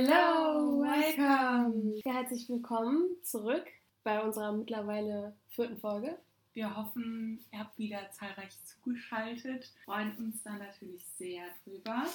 [0.00, 2.00] Hello, welcome.
[2.04, 3.66] Ja, herzlich willkommen zurück
[4.04, 6.16] bei unserer mittlerweile vierten Folge.
[6.52, 9.72] Wir hoffen, ihr habt wieder zahlreich zugeschaltet.
[9.84, 12.06] Freuen uns da natürlich sehr drüber.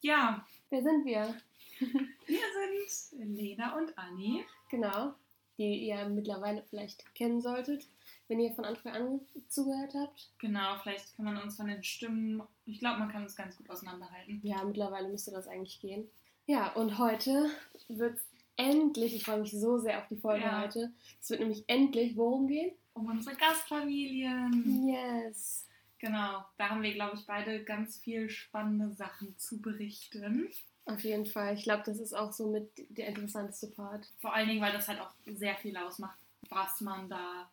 [0.00, 0.46] Ja.
[0.70, 1.34] Wer sind wir?
[2.26, 2.38] Wir
[2.86, 4.44] sind Lena und Anni.
[4.70, 5.12] Genau,
[5.58, 7.88] die ihr mittlerweile vielleicht kennen solltet,
[8.28, 10.30] wenn ihr von Anfang an zugehört habt.
[10.38, 13.68] Genau, vielleicht kann man uns von den Stimmen, ich glaube, man kann uns ganz gut
[13.70, 14.38] auseinanderhalten.
[14.44, 16.08] Ja, mittlerweile müsste das eigentlich gehen.
[16.48, 17.50] Ja, und heute
[17.88, 18.26] wird es
[18.56, 20.62] endlich, ich freue mich so sehr auf die Folge ja.
[20.62, 20.90] heute,
[21.20, 22.72] es wird nämlich endlich worum gehen?
[22.94, 24.88] Um unsere Gastfamilien.
[24.88, 25.66] Yes.
[25.98, 30.48] Genau, da haben wir, glaube ich, beide ganz viel spannende Sachen zu berichten.
[30.86, 31.54] Auf jeden Fall.
[31.54, 34.10] Ich glaube, das ist auch so mit der interessanteste Part.
[34.18, 36.18] Vor allen Dingen, weil das halt auch sehr viel ausmacht,
[36.48, 37.50] was man da,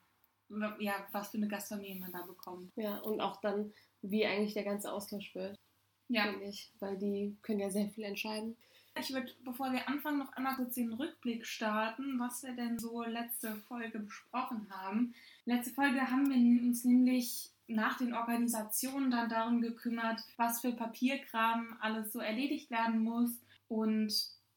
[0.79, 2.71] ja, was für eine Gastfamilie man da bekommt.
[2.77, 5.59] Ja, und auch dann, wie eigentlich der ganze Austausch wird.
[6.07, 6.31] Ja.
[6.31, 8.55] Finde ich, weil die können ja sehr viel entscheiden.
[8.97, 13.03] Ich würde, bevor wir anfangen, noch einmal kurz den Rückblick starten, was wir denn so
[13.03, 15.13] letzte Folge besprochen haben.
[15.43, 21.75] Letzte Folge haben wir uns nämlich nach den Organisationen dann darum gekümmert, was für Papierkram
[21.81, 23.31] alles so erledigt werden muss
[23.67, 24.13] und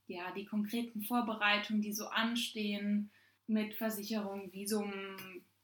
[0.06, 3.10] ja, die konkreten Vorbereitungen, die so anstehen
[3.48, 4.92] mit Versicherung, Visum,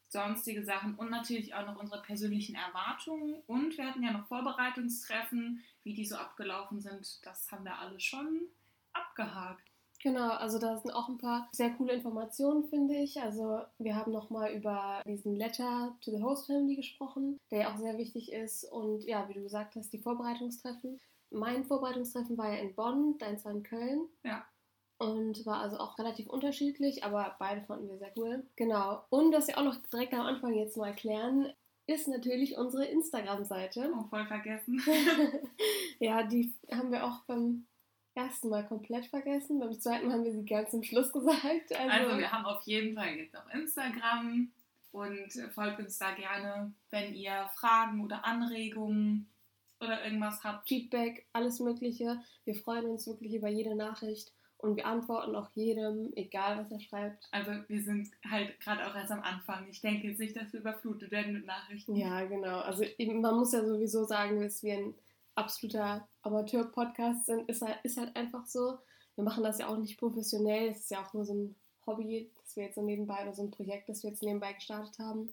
[0.08, 3.36] sonstige Sachen und natürlich auch noch unsere persönlichen Erwartungen.
[3.46, 7.24] Und wir hatten ja noch Vorbereitungstreffen, wie die so abgelaufen sind.
[7.24, 8.48] Das haben wir alle schon
[8.94, 9.70] abgehakt.
[10.04, 13.22] Genau, also da sind auch ein paar sehr coole Informationen, finde ich.
[13.22, 17.78] Also wir haben nochmal über diesen Letter to the Host Family gesprochen, der ja auch
[17.78, 18.64] sehr wichtig ist.
[18.70, 21.00] Und ja, wie du gesagt hast, die Vorbereitungstreffen.
[21.30, 24.06] Mein Vorbereitungstreffen war ja in Bonn, deins war in Köln.
[24.24, 24.44] Ja.
[24.98, 28.46] Und war also auch relativ unterschiedlich, aber beide fanden wir sehr cool.
[28.56, 29.02] Genau.
[29.08, 31.50] Und was wir auch noch direkt am Anfang jetzt mal erklären,
[31.86, 33.90] ist natürlich unsere Instagram-Seite.
[33.96, 34.82] Oh, voll vergessen.
[35.98, 37.66] ja, die haben wir auch beim
[38.14, 39.58] ersten Mal komplett vergessen.
[39.58, 41.72] Beim zweiten Mal haben wir sie ganz zum Schluss gesagt.
[41.72, 44.50] Also, also wir haben auf jeden Fall jetzt auf Instagram
[44.92, 49.28] und folgt uns da gerne, wenn ihr Fragen oder Anregungen
[49.80, 50.68] oder irgendwas habt.
[50.68, 52.20] Feedback, alles Mögliche.
[52.44, 56.80] Wir freuen uns wirklich über jede Nachricht und wir antworten auch jedem, egal was er
[56.80, 57.28] schreibt.
[57.32, 59.66] Also wir sind halt gerade auch erst am Anfang.
[59.68, 61.96] Ich denke jetzt nicht, dass wir überflutet werden mit Nachrichten.
[61.96, 62.60] Ja, genau.
[62.60, 64.94] Also man muss ja sowieso sagen, dass wir ein
[65.34, 68.78] absoluter Amateur-Podcast sind, ist halt, ist halt einfach so.
[69.16, 71.56] Wir machen das ja auch nicht professionell, es ist ja auch nur so ein
[71.86, 74.98] Hobby, das wir jetzt so nebenbei oder so ein Projekt, das wir jetzt nebenbei gestartet
[74.98, 75.32] haben.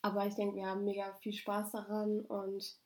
[0.00, 2.76] Aber ich denke, wir haben mega viel Spaß daran und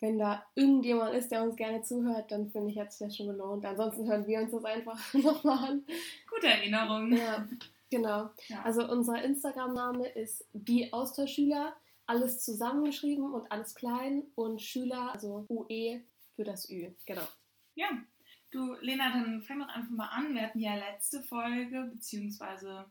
[0.00, 3.28] wenn da irgendjemand ist, der uns gerne zuhört, dann finde ich, hat es das schon
[3.28, 3.64] gelohnt.
[3.64, 5.86] Ansonsten hören wir uns das einfach nochmal an.
[6.28, 7.12] Gute Erinnerung.
[7.12, 7.46] Ja,
[7.90, 8.30] genau.
[8.48, 8.62] Ja.
[8.62, 11.74] Also unser Instagram-Name ist die Austauschschüler
[12.06, 16.02] alles zusammengeschrieben und alles klein und Schüler, also UE
[16.34, 17.26] für das Ü, genau.
[17.74, 17.88] Ja,
[18.50, 20.34] du Lena, dann fang doch einfach mal an.
[20.34, 22.86] Wir hatten ja letzte Folge, beziehungsweise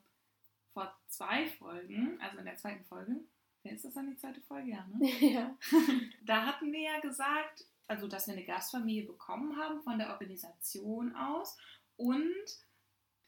[0.74, 3.16] vor zwei Folgen, also in der zweiten Folge,
[3.64, 4.72] wer ist das dann die zweite Folge?
[4.72, 5.10] Ja, ne?
[5.22, 5.58] ja.
[6.26, 11.16] da hatten wir ja gesagt, also dass wir eine Gastfamilie bekommen haben von der Organisation
[11.16, 11.58] aus
[11.98, 12.34] und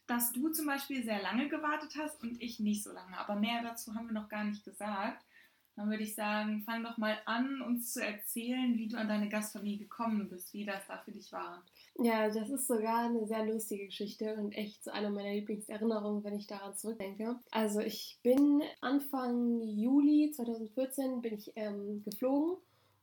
[0.06, 3.16] dass du zum Beispiel sehr lange gewartet hast und ich nicht so lange.
[3.18, 5.24] Aber mehr dazu haben wir noch gar nicht gesagt.
[5.78, 9.28] Dann würde ich sagen, fang doch mal an, uns zu erzählen, wie du an deine
[9.28, 11.62] Gastfamilie gekommen bist, wie das da für dich war.
[12.00, 16.34] Ja, das ist sogar eine sehr lustige Geschichte und echt so eine meiner Lieblingserinnerungen, wenn
[16.34, 17.36] ich daran zurückdenke.
[17.52, 22.56] Also ich bin Anfang Juli 2014 bin ich ähm, geflogen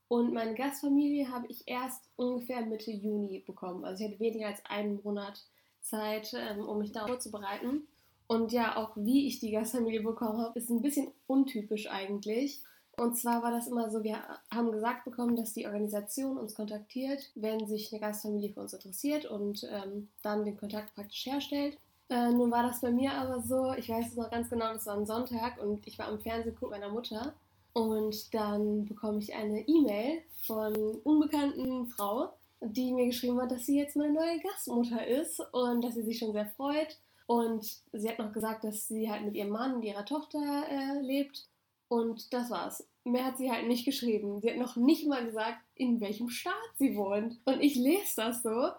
[0.10, 3.86] und meine Gastfamilie habe ich erst ungefähr Mitte Juni bekommen.
[3.86, 5.46] Also ich hatte weniger als einen Monat
[5.80, 7.88] Zeit, ähm, um mich darauf vorzubereiten.
[8.28, 12.64] Und ja, auch wie ich die Gastfamilie bekommen habe, ist ein bisschen untypisch eigentlich.
[12.98, 14.20] Und zwar war das immer so, wir
[14.52, 19.26] haben gesagt bekommen, dass die Organisation uns kontaktiert, wenn sich eine Gastfamilie für uns interessiert
[19.26, 21.78] und ähm, dann den Kontakt praktisch herstellt.
[22.10, 24.86] Äh, nun war das bei mir aber so, ich weiß es noch ganz genau, das
[24.86, 27.34] war ein Sonntag und ich war am Fernsehguck meiner Mutter
[27.74, 32.30] und dann bekomme ich eine E-Mail von unbekannten Frau,
[32.62, 36.20] die mir geschrieben hat, dass sie jetzt meine neue Gastmutter ist und dass sie sich
[36.20, 39.84] schon sehr freut und sie hat noch gesagt, dass sie halt mit ihrem Mann und
[39.84, 41.48] ihrer Tochter äh, lebt.
[41.88, 42.88] Und das war's.
[43.04, 44.42] Mehr hat sie halt nicht geschrieben.
[44.42, 47.38] Sie hat noch nicht mal gesagt, in welchem Staat sie wohnt.
[47.46, 48.70] Und ich lese das so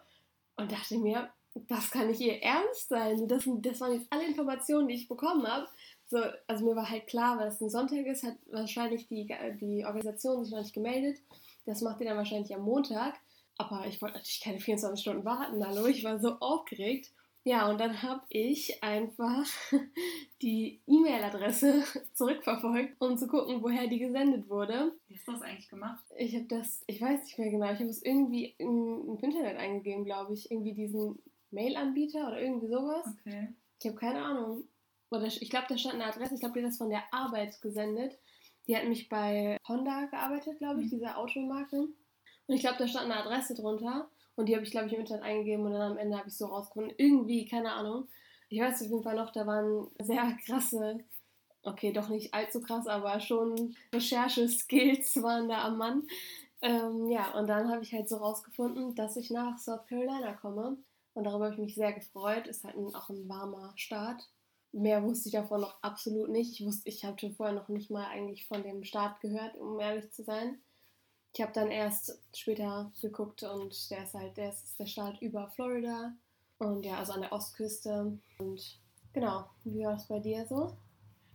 [0.56, 1.31] und dachte mir,
[1.69, 3.26] das kann nicht ihr Ernst sein.
[3.28, 5.66] Das, das waren jetzt alle Informationen, die ich bekommen habe.
[6.06, 9.26] So, also mir war halt klar, weil es ein Sonntag ist, hat wahrscheinlich die,
[9.60, 11.19] die Organisation sich noch nicht gemeldet.
[11.64, 13.14] Das macht ihr dann wahrscheinlich am Montag.
[13.58, 15.66] Aber ich wollte natürlich keine 24 Stunden warten.
[15.66, 17.10] Hallo, ich war so aufgeregt.
[17.48, 19.46] Ja, und dann habe ich einfach
[20.43, 21.84] die E-Mail-Adresse
[22.14, 24.93] zurückverfolgt, um zu gucken, woher die gesendet wurde.
[25.06, 26.04] Wie hast du das eigentlich gemacht?
[26.19, 30.04] Ich habe das, ich weiß nicht mehr genau, ich habe es irgendwie im Internet eingegeben,
[30.04, 30.50] glaube ich.
[30.50, 31.22] Irgendwie diesen
[31.52, 33.06] Mail-Anbieter oder irgendwie sowas.
[33.20, 33.54] Okay.
[33.81, 34.64] Ich habe keine Ahnung.
[35.10, 37.62] Oder ich glaube, da stand eine Adresse, ich glaube, die hat das von der Arbeit
[37.62, 38.19] gesendet.
[38.66, 40.90] Die hat mich bei Honda gearbeitet, glaube ich, Mhm.
[40.99, 41.76] diese Automarke.
[42.49, 44.10] Und ich glaube, da stand eine Adresse drunter.
[44.37, 46.37] Und die habe ich, glaube ich, im Internet eingegeben und dann am Ende habe ich
[46.37, 46.94] so rausgefunden.
[46.99, 48.09] Irgendwie, keine Ahnung.
[48.49, 51.00] Ich weiß auf jeden Fall noch, da waren sehr krasse,
[51.62, 56.06] okay, doch nicht allzu krass, aber schon Recherche-Skills waren da am Mann.
[56.62, 60.79] Ähm, ja, und dann habe ich halt so rausgefunden, dass ich nach South Carolina komme.
[61.15, 62.47] Und darüber habe ich mich sehr gefreut.
[62.47, 64.29] Ist halt auch ein warmer Staat.
[64.73, 66.61] Mehr wusste ich davon noch absolut nicht.
[66.61, 70.11] Ich wusste, ich hatte vorher noch nicht mal eigentlich von dem Staat gehört, um ehrlich
[70.12, 70.59] zu sein.
[71.37, 75.50] Ich habe dann erst später geguckt und der ist halt, der ist der Staat über
[75.50, 76.15] Florida
[76.56, 78.19] und ja, also an der Ostküste.
[78.38, 78.81] Und
[79.12, 80.79] genau, wie war das bei dir so?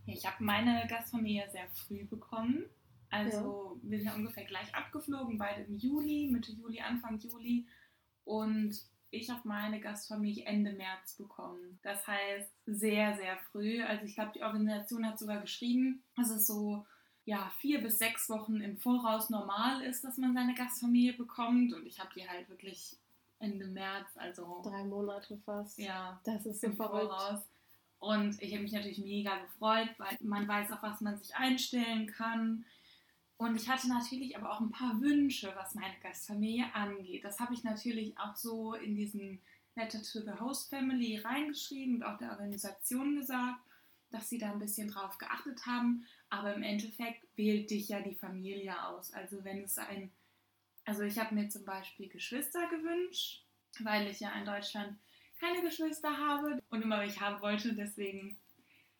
[0.06, 2.64] Ja, ich habe meine Gastfamilie sehr früh bekommen.
[3.10, 7.68] Also wir sind ja ungefähr gleich abgeflogen, beide im Juli, Mitte Juli, Anfang Juli.
[8.24, 8.74] Und
[9.10, 11.78] ich habe meine Gastfamilie Ende März bekommen.
[11.84, 13.80] Das heißt sehr, sehr früh.
[13.84, 16.84] Also ich glaube, die Organisation hat sogar geschrieben, dass es so
[17.24, 21.72] ja, vier bis sechs Wochen im Voraus normal ist, dass man seine Gastfamilie bekommt.
[21.72, 22.96] Und ich habe die halt wirklich
[23.38, 25.78] Ende März, also Drei Monate fast.
[25.78, 27.06] ja, Das ist im verrückt.
[27.12, 27.40] Voraus.
[27.98, 32.08] Und ich habe mich natürlich mega gefreut, weil man weiß, auf was man sich einstellen
[32.08, 32.64] kann.
[33.36, 37.24] Und ich hatte natürlich aber auch ein paar Wünsche, was meine Gastfamilie angeht.
[37.24, 39.40] Das habe ich natürlich auch so in diesen
[39.76, 43.60] Letter to the Host Family reingeschrieben und auch der Organisation gesagt,
[44.12, 46.06] dass sie da ein bisschen drauf geachtet haben.
[46.28, 49.12] Aber im Endeffekt wählt dich ja die Familie aus.
[49.12, 50.12] Also wenn es ein,
[50.84, 53.44] also ich habe mir zum Beispiel Geschwister gewünscht,
[53.80, 54.98] weil ich ja in Deutschland
[55.40, 57.74] keine Geschwister habe und immer welche haben wollte.
[57.74, 58.36] Deswegen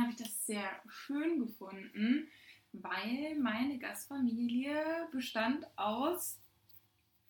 [0.01, 2.29] habe ich das sehr schön gefunden,
[2.73, 6.41] weil meine Gastfamilie bestand aus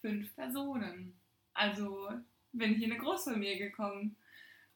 [0.00, 1.20] fünf Personen.
[1.52, 2.08] Also
[2.52, 4.16] bin ich in eine Großfamilie gekommen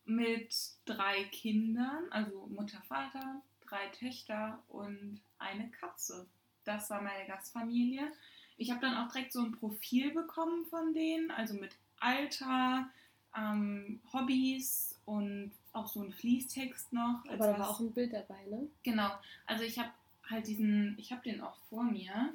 [0.07, 0.55] mit
[0.85, 6.27] drei Kindern, also Mutter, Vater, drei Töchter und eine Katze.
[6.65, 8.11] Das war meine Gastfamilie.
[8.57, 12.89] Ich habe dann auch direkt so ein Profil bekommen von denen, also mit Alter,
[13.37, 17.23] ähm, Hobbys und auch so ein Fließtext noch.
[17.27, 18.67] Aber da war was- auch ein Bild dabei, ne?
[18.83, 19.11] Genau,
[19.47, 19.91] also ich habe
[20.29, 22.35] halt diesen, ich habe den auch vor mir.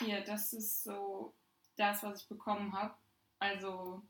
[0.00, 1.32] Hier, das ist so
[1.76, 2.94] das, was ich bekommen habe.
[3.38, 4.02] Also,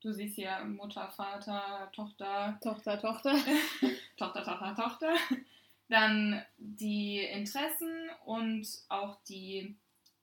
[0.00, 3.34] du siehst hier Mutter, Vater, Tochter, Tochter, Tochter.
[4.16, 5.14] Tochter, Tochter, Tochter.
[5.88, 9.76] Dann die Interessen und auch die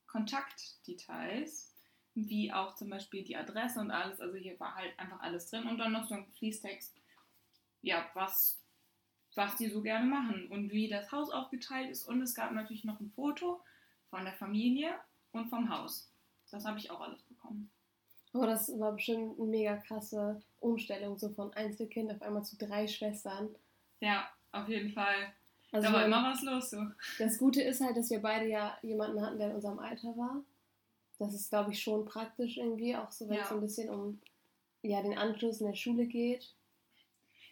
[0.08, 1.74] Kontaktdetails,
[2.14, 4.20] wie auch zum Beispiel die Adresse und alles.
[4.22, 6.96] Also hier war halt einfach alles drin und dann noch so ein Fließtext,
[7.82, 8.60] ja, was,
[9.34, 12.08] was die so gerne machen und wie das Haus aufgeteilt ist.
[12.08, 13.64] Und es gab natürlich noch ein Foto
[14.10, 14.98] von der Familie
[15.32, 16.12] und vom Haus.
[16.52, 17.72] Das habe ich auch alles bekommen.
[18.36, 22.86] Aber das war bestimmt eine mega krasse Umstellung, so von Einzelkind auf einmal zu drei
[22.88, 23.56] Schwestern.
[24.02, 25.34] Ja, auf jeden Fall.
[25.72, 26.78] Also da war immer was los so.
[27.20, 30.44] das Gute ist halt, dass wir beide ja jemanden hatten, der in unserem Alter war.
[31.18, 33.48] Das ist, glaube ich, schon praktisch irgendwie, auch so wenn es Ja.
[33.50, 34.20] so ein bisschen um
[34.82, 36.54] ja, den Anschluss in der Schule geht.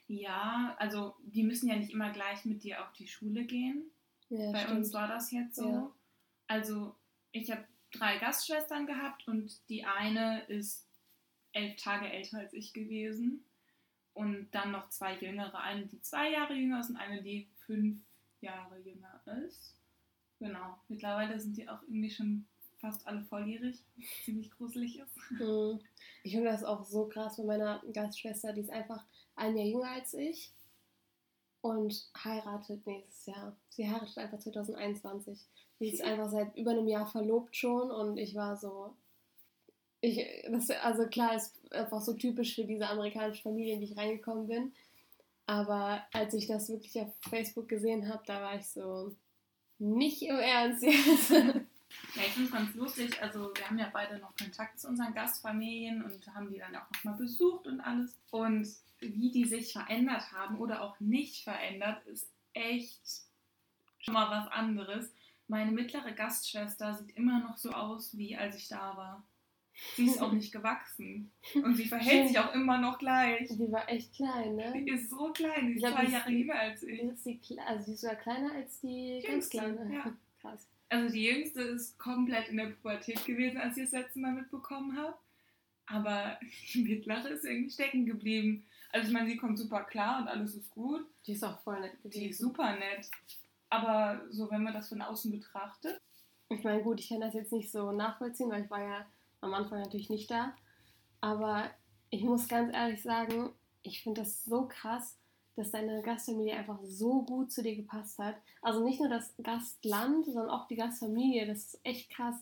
[0.07, 3.89] Ja, also die müssen ja nicht immer gleich mit dir auf die Schule gehen.
[4.29, 4.77] Ja, Bei stimmt.
[4.79, 5.69] uns war das jetzt so.
[5.69, 5.91] Ja.
[6.47, 6.93] Also
[7.31, 10.87] ich habe drei Gastschwestern gehabt und die eine ist
[11.53, 13.45] elf Tage älter als ich gewesen.
[14.13, 17.99] Und dann noch zwei jüngere, eine, die zwei Jahre jünger ist und eine, die fünf
[18.41, 19.75] Jahre jünger ist.
[20.39, 20.77] Genau.
[20.87, 22.45] Mittlerweile sind die auch irgendwie schon
[22.77, 25.17] fast alle volljährig, was ziemlich gruselig ist.
[25.31, 25.79] Mhm.
[26.23, 29.03] Ich finde das auch so krass bei meiner Gastschwester, die ist einfach
[29.35, 30.53] ein Jahr jünger als ich
[31.61, 33.55] und heiratet nächstes Jahr.
[33.69, 35.39] Sie heiratet einfach 2021.
[35.83, 38.95] Sie ist einfach seit über einem Jahr verlobt schon und ich war so.
[39.99, 43.97] Ich, das, also klar, ist einfach so typisch für diese amerikanische Familie, in die ich
[43.97, 44.73] reingekommen bin.
[45.45, 49.13] Aber als ich das wirklich auf Facebook gesehen habe, da war ich so,
[49.77, 51.31] nicht im Ernst jetzt.
[52.15, 53.21] Ja, ich finde es ganz lustig.
[53.21, 56.89] Also, wir haben ja beide noch Kontakt zu unseren Gastfamilien und haben die dann auch
[56.91, 58.17] nochmal besucht und alles.
[58.31, 58.67] Und
[58.99, 62.99] wie die sich verändert haben oder auch nicht verändert, ist echt
[63.99, 65.11] schon mal was anderes.
[65.53, 69.23] Meine mittlere Gastschwester sieht immer noch so aus, wie als ich da war.
[69.95, 71.31] Sie ist auch nicht gewachsen.
[71.53, 73.49] Und sie verhält sich auch immer noch gleich.
[73.49, 74.73] Die war echt klein, ne?
[74.73, 76.99] Die ist so klein, die ist glaub, zwei Jahre jünger als ich.
[76.99, 79.93] Ist, die, also die ist sogar kleiner als die ganz kleine.
[79.93, 80.11] ja.
[80.41, 80.67] Krass.
[80.89, 84.97] Also die jüngste ist komplett in der Pubertät gewesen, als ich das letzte Mal mitbekommen
[84.97, 85.15] habe.
[85.85, 86.39] Aber
[86.73, 88.65] die mittlere ist irgendwie stecken geblieben.
[88.89, 91.05] Also ich meine, sie kommt super klar und alles ist gut.
[91.27, 92.19] Die ist auch voll nett gewesen.
[92.19, 93.07] Die ist super nett.
[93.73, 95.99] Aber so, wenn man das von außen betrachtet,
[96.49, 99.05] Ich meine, gut, ich kann das jetzt nicht so nachvollziehen, weil ich war ja
[99.41, 100.53] am Anfang natürlich nicht da.
[101.21, 101.71] Aber
[102.11, 103.49] ich muss ganz ehrlich sagen,
[103.81, 105.17] ich finde das so krass,
[105.55, 108.35] dass deine Gastfamilie einfach so gut zu dir gepasst hat.
[108.61, 111.47] Also nicht nur das Gastland, sondern auch die Gastfamilie.
[111.47, 112.35] Das ist echt krass.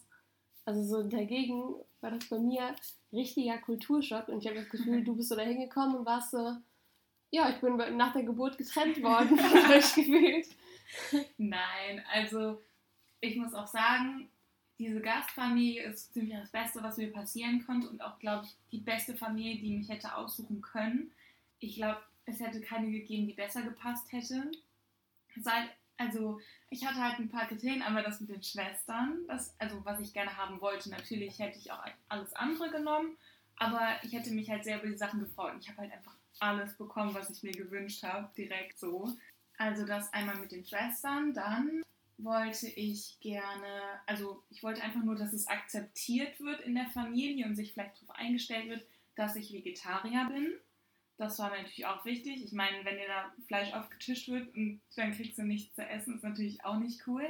[0.66, 2.76] Also so dagegen war das bei mir
[3.14, 6.58] richtiger Kulturschock und ich habe das Gefühl, du bist so da hingekommen und warst so,
[7.30, 10.48] ja, ich bin nach der Geburt getrennt worden, habe ich gefühlt.
[11.38, 12.62] Nein, also
[13.19, 14.29] ich muss auch sagen,
[14.79, 18.79] diese Gastfamilie ist ziemlich das Beste, was mir passieren konnte und auch, glaube ich, die
[18.79, 21.12] beste Familie, die mich hätte aussuchen können.
[21.60, 24.51] Ich glaube, es hätte keine gegeben, die besser gepasst hätte.
[25.98, 26.39] Also
[26.71, 30.13] ich hatte halt ein paar Kriterien, einmal das mit den Schwestern, das, also was ich
[30.13, 30.89] gerne haben wollte.
[30.89, 33.17] Natürlich hätte ich auch alles andere genommen,
[33.57, 35.53] aber ich hätte mich halt sehr über die Sachen gefreut.
[35.60, 39.15] Ich habe halt einfach alles bekommen, was ich mir gewünscht habe, direkt so.
[39.62, 41.84] Also das einmal mit den Schwestern, dann
[42.18, 47.46] wollte ich gerne, also ich wollte einfach nur, dass es akzeptiert wird in der Familie
[47.46, 48.84] und sich vielleicht darauf eingestellt wird,
[49.15, 50.51] dass ich Vegetarier bin.
[51.18, 52.44] Das war mir natürlich auch wichtig.
[52.44, 56.15] Ich meine, wenn dir da Fleisch aufgetischt wird und dann kriegst du nichts zu essen,
[56.15, 57.27] ist natürlich auch nicht cool.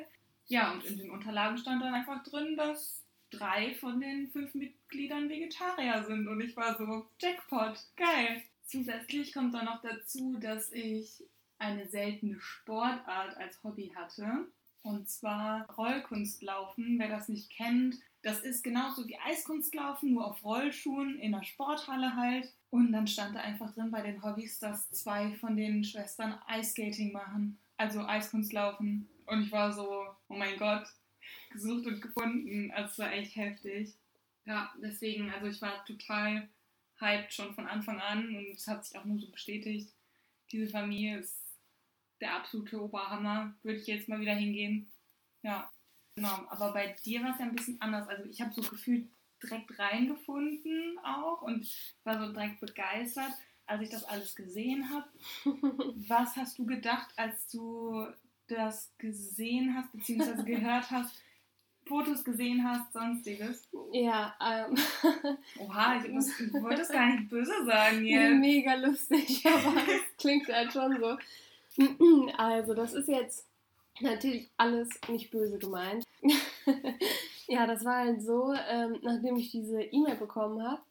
[0.48, 5.28] Ja, und in den Unterlagen stand dann einfach drin, dass drei von den fünf Mitgliedern
[5.28, 6.30] Vegetarier sind.
[6.30, 8.42] Und ich war so, Jackpot, geil.
[8.66, 11.26] Zusätzlich kommt dann noch dazu, dass ich
[11.62, 14.48] eine seltene Sportart als Hobby hatte.
[14.82, 16.98] Und zwar Rollkunstlaufen.
[16.98, 22.16] Wer das nicht kennt, das ist genauso wie Eiskunstlaufen, nur auf Rollschuhen in der Sporthalle
[22.16, 22.52] halt.
[22.72, 27.12] Und dann stand da einfach drin bei den Hobbys, dass zwei von den Schwestern Eiskating
[27.12, 27.60] machen.
[27.78, 29.08] Also Eiskunstlaufen.
[29.28, 30.88] Und ich war so, oh mein Gott,
[31.52, 32.72] gesucht und gefunden.
[32.72, 33.94] Also es war echt heftig.
[34.46, 36.50] Ja, deswegen, also ich war total
[37.00, 39.92] hyped schon von Anfang an und es hat sich auch nur so bestätigt.
[40.52, 41.41] Diese Familie ist
[42.22, 43.54] der absolute Oberhammer.
[43.64, 44.88] Würde ich jetzt mal wieder hingehen.
[45.42, 45.70] Ja,
[46.16, 46.46] genau.
[46.50, 48.08] Aber bei dir war es ja ein bisschen anders.
[48.08, 49.10] Also ich habe so gefühlt
[49.44, 51.68] direkt reingefunden auch und
[52.04, 53.32] war so direkt begeistert,
[53.66, 55.10] als ich das alles gesehen habe.
[56.08, 58.08] Was hast du gedacht, als du
[58.48, 61.24] das gesehen hast, beziehungsweise gehört hast?
[61.88, 63.68] Fotos gesehen hast, sonstiges.
[63.92, 64.78] Ja, ähm.
[65.60, 68.40] Oha, ich, muss, ich wollte es gar nicht böse sagen jetzt.
[68.40, 71.18] Mega lustig, aber es klingt halt schon so.
[72.38, 73.48] Also, das ist jetzt
[74.00, 76.04] natürlich alles nicht böse gemeint.
[77.48, 80.82] ja, das war halt so, ähm, nachdem ich diese E-Mail bekommen habe,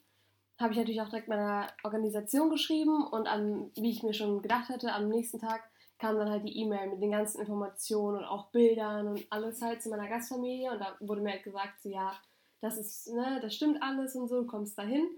[0.59, 4.69] habe ich natürlich auch direkt meiner Organisation geschrieben und an, wie ich mir schon gedacht
[4.69, 5.63] hatte, am nächsten Tag
[5.99, 9.83] kam dann halt die E-Mail mit den ganzen Informationen und auch Bildern und alles halt
[9.83, 12.13] zu meiner Gastfamilie und da wurde mir halt gesagt, so ja,
[12.61, 15.09] das ist, ne, das stimmt alles und so, du kommst dahin.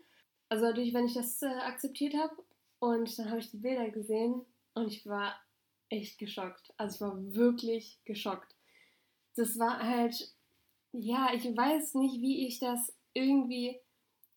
[0.49, 2.35] Also natürlich, wenn ich das äh, akzeptiert habe
[2.78, 5.35] und dann habe ich die Bilder gesehen und ich war
[5.93, 6.73] echt geschockt.
[6.77, 8.55] Also ich war wirklich geschockt.
[9.37, 10.33] Das war halt,
[10.93, 13.79] ja, ich weiß nicht, wie ich das irgendwie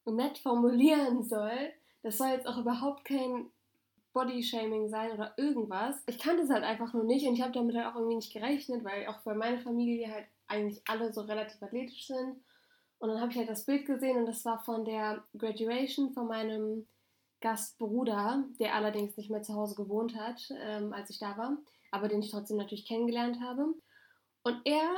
[0.06, 1.74] nett formulieren soll.
[2.04, 3.50] Das soll jetzt auch überhaupt kein
[4.14, 6.02] Bodyshaming sein oder irgendwas.
[6.08, 8.34] Ich kannte es halt einfach nur nicht und ich habe damit halt auch irgendwie nicht
[8.34, 12.38] gerechnet, weil auch bei meiner Familie halt eigentlich alle so relativ athletisch sind.
[13.00, 16.28] Und dann habe ich halt das Bild gesehen und das war von der Graduation von
[16.28, 16.88] meinem
[17.42, 21.58] Gastbruder, der allerdings nicht mehr zu Hause gewohnt hat, ähm, als ich da war,
[21.92, 23.74] aber den ich trotzdem natürlich kennengelernt habe.
[24.44, 24.90] Und er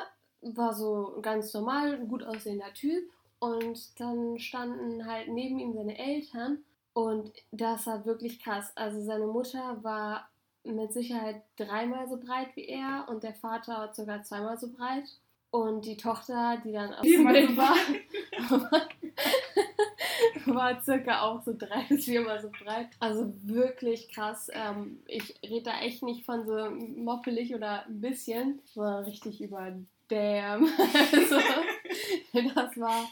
[0.41, 5.97] war so ein ganz normal, gut aussehender Typ und dann standen halt neben ihm seine
[5.97, 6.63] Eltern
[6.93, 8.71] und das war wirklich krass.
[8.75, 10.29] Also seine Mutter war
[10.63, 15.05] mit Sicherheit dreimal so breit wie er und der Vater sogar zweimal so breit.
[15.49, 17.75] Und die Tochter, die dann aus dem Bild war,
[20.45, 22.89] war circa auch so drei bis viermal so breit.
[22.99, 24.49] Also wirklich krass.
[24.53, 29.73] Ähm, ich rede da echt nicht von so moppelig oder ein bisschen, sondern richtig über
[30.09, 30.63] Damn.
[31.11, 31.35] also,
[32.55, 33.09] das war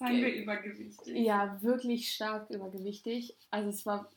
[0.00, 1.14] Seien wir übergewichtig.
[1.14, 3.34] Ja, wirklich stark übergewichtig.
[3.50, 4.10] Also es war,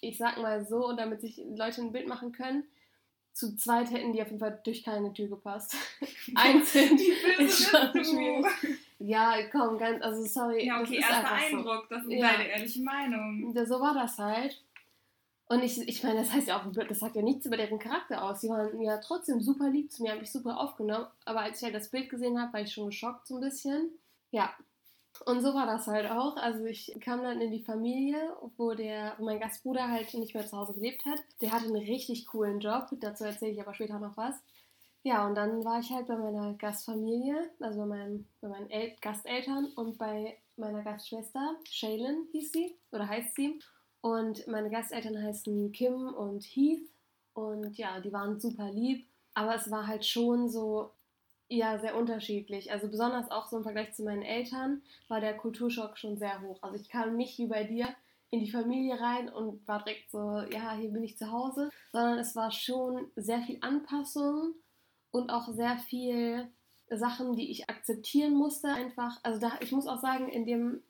[0.00, 2.64] ich sag mal so, und damit sich Leute ein Bild machen können,
[3.34, 5.76] zu zweit hätten die auf jeden Fall durch keine Tür gepasst.
[6.34, 6.98] Einzeln
[7.38, 8.78] ist schon schwierig.
[8.98, 10.66] Ja, komm, ganz, also sorry.
[10.66, 11.94] Ja, okay, erster Eindruck, so.
[11.94, 12.32] das ist ja.
[12.32, 13.52] deine ehrliche Meinung.
[13.54, 14.60] Ja, so war das halt.
[15.46, 18.22] Und ich, ich meine, das heißt ja auch, das sagt ja nichts über deren Charakter
[18.22, 18.40] aus.
[18.40, 21.06] Die waren ja trotzdem super lieb zu mir, haben mich super aufgenommen.
[21.24, 23.90] Aber als ich halt das Bild gesehen habe, war ich schon geschockt so ein bisschen.
[24.30, 24.52] Ja,
[25.24, 26.36] und so war das halt auch.
[26.36, 30.46] Also ich kam dann in die Familie, wo der, wo mein Gastbruder halt nicht mehr
[30.46, 31.18] zu Hause gelebt hat.
[31.40, 34.34] Der hatte einen richtig coolen Job, dazu erzähle ich aber später noch was.
[35.04, 38.94] Ja, und dann war ich halt bei meiner Gastfamilie, also bei, meinem, bei meinen El
[39.00, 43.60] Gasteltern und bei meiner Gastschwester, Shaylin hieß sie, oder heißt sie.
[44.00, 46.88] Und meine Gasteltern heißen Kim und Heath.
[47.32, 49.06] Und ja, die waren super lieb.
[49.34, 50.90] Aber es war halt schon so,
[51.48, 52.72] ja, sehr unterschiedlich.
[52.72, 56.58] Also besonders auch so im Vergleich zu meinen Eltern war der Kulturschock schon sehr hoch.
[56.62, 57.88] Also ich kam nicht wie bei dir
[58.30, 62.18] in die Familie rein und war direkt so, ja, hier bin ich zu Hause, sondern
[62.18, 64.54] es war schon sehr viel Anpassung
[65.10, 66.48] und auch sehr viel
[66.90, 69.18] Sachen, die ich akzeptieren musste, einfach.
[69.22, 70.82] Also da, ich muss auch sagen, in dem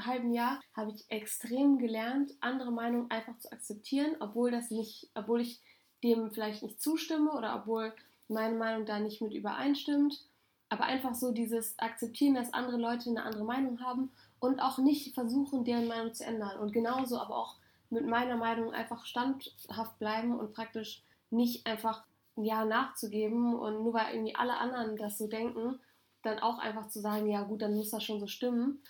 [0.00, 5.40] halben Jahr habe ich extrem gelernt, andere Meinungen einfach zu akzeptieren, obwohl das nicht, obwohl
[5.40, 5.60] ich
[6.02, 7.92] dem vielleicht nicht zustimme oder obwohl
[8.28, 10.24] meine Meinung da nicht mit übereinstimmt.
[10.68, 14.10] Aber einfach so dieses Akzeptieren, dass andere Leute eine andere Meinung haben
[14.40, 16.58] und auch nicht versuchen, deren Meinung zu ändern.
[16.58, 17.56] Und genauso aber auch
[17.90, 22.04] mit meiner Meinung einfach standhaft bleiben und praktisch nicht einfach
[22.36, 25.78] ja nachzugeben und nur weil irgendwie alle anderen das so denken,
[26.22, 28.82] dann auch einfach zu sagen, ja gut, dann muss das schon so stimmen.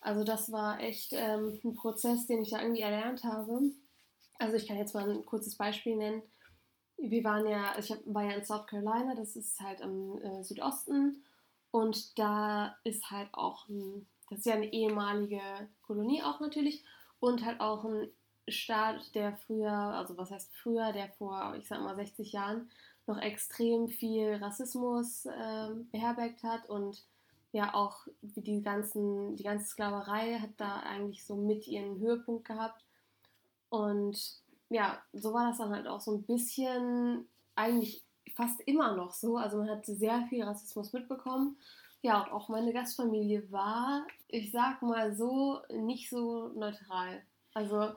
[0.00, 3.70] Also das war echt ähm, ein Prozess, den ich da irgendwie erlernt habe.
[4.38, 6.22] Also ich kann jetzt mal ein kurzes Beispiel nennen.
[6.96, 11.22] Wir waren ja, ich war ja in South Carolina, das ist halt im äh, Südosten
[11.70, 15.40] und da ist halt auch ein, das ist ja eine ehemalige
[15.82, 16.84] Kolonie auch natürlich
[17.20, 18.10] und halt auch ein
[18.48, 22.70] Staat, der früher, also was heißt früher, der vor, ich sag mal 60 Jahren
[23.06, 27.04] noch extrem viel Rassismus äh, beherbergt hat und
[27.52, 32.84] ja auch die, ganzen, die ganze Sklaverei hat da eigentlich so mit ihren Höhepunkt gehabt.
[33.68, 38.04] Und ja, so war das dann halt auch so ein bisschen eigentlich
[38.34, 39.36] fast immer noch so.
[39.36, 41.56] Also man hat sehr viel Rassismus mitbekommen.
[42.02, 47.22] Ja, und auch meine Gastfamilie war, ich sag mal so, nicht so neutral.
[47.52, 47.92] Also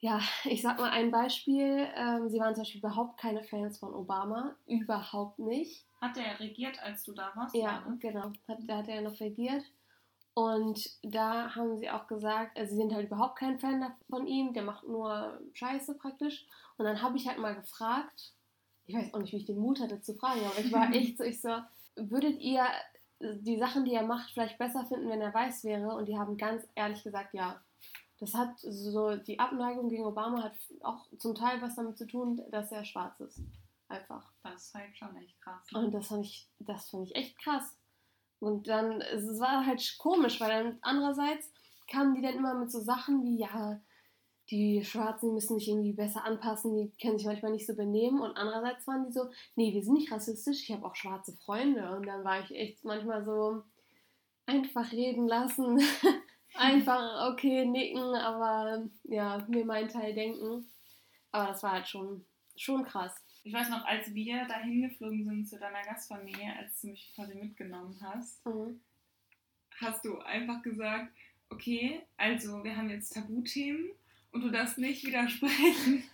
[0.00, 1.88] ja, ich sag mal ein Beispiel.
[1.94, 4.54] Ähm, sie waren zum Beispiel überhaupt keine Fans von Obama.
[4.66, 5.86] Überhaupt nicht.
[6.00, 7.54] Hat er regiert, als du da warst?
[7.54, 7.96] Ja, ne?
[7.98, 8.32] genau.
[8.46, 9.64] Hat, da hat er noch regiert.
[10.34, 14.52] Und da haben sie auch gesagt, also sie sind halt überhaupt kein Fan von ihm,
[14.52, 16.46] der macht nur Scheiße praktisch.
[16.76, 18.34] Und dann habe ich halt mal gefragt,
[18.86, 21.18] ich weiß auch nicht, wie ich den Mut hatte zu fragen, aber ich war echt
[21.18, 21.48] so, ich so,
[21.96, 22.64] würdet ihr
[23.20, 25.88] die Sachen, die er macht, vielleicht besser finden, wenn er weiß wäre?
[25.96, 27.60] Und die haben ganz ehrlich gesagt, ja
[28.18, 32.42] das hat so, die Abneigung gegen Obama hat auch zum Teil was damit zu tun,
[32.50, 33.40] dass er schwarz ist.
[33.88, 34.32] Einfach.
[34.42, 35.72] Das ist halt schon echt krass.
[35.72, 35.78] Ne?
[35.78, 37.76] Und das fand ich, das fand ich echt krass.
[38.40, 41.50] Und dann, es war halt komisch, weil dann andererseits
[41.90, 43.80] kamen die dann immer mit so Sachen wie, ja,
[44.50, 48.20] die Schwarzen müssen sich irgendwie besser anpassen, die können sich manchmal nicht so benehmen.
[48.20, 51.96] Und andererseits waren die so, nee, wir sind nicht rassistisch, ich habe auch schwarze Freunde.
[51.96, 53.62] Und dann war ich echt manchmal so,
[54.46, 55.80] einfach reden lassen.
[56.54, 60.66] einfach okay nicken, aber ja, mir meinen Teil denken.
[61.30, 62.24] Aber das war halt schon,
[62.56, 63.14] schon krass.
[63.44, 67.34] Ich weiß noch, als wir dahin geflogen sind zu deiner Gastfamilie, als du mich quasi
[67.34, 68.80] mitgenommen hast, mhm.
[69.80, 71.12] hast du einfach gesagt,
[71.50, 73.90] okay, also wir haben jetzt Tabuthemen
[74.32, 76.04] und du darfst nicht widersprechen.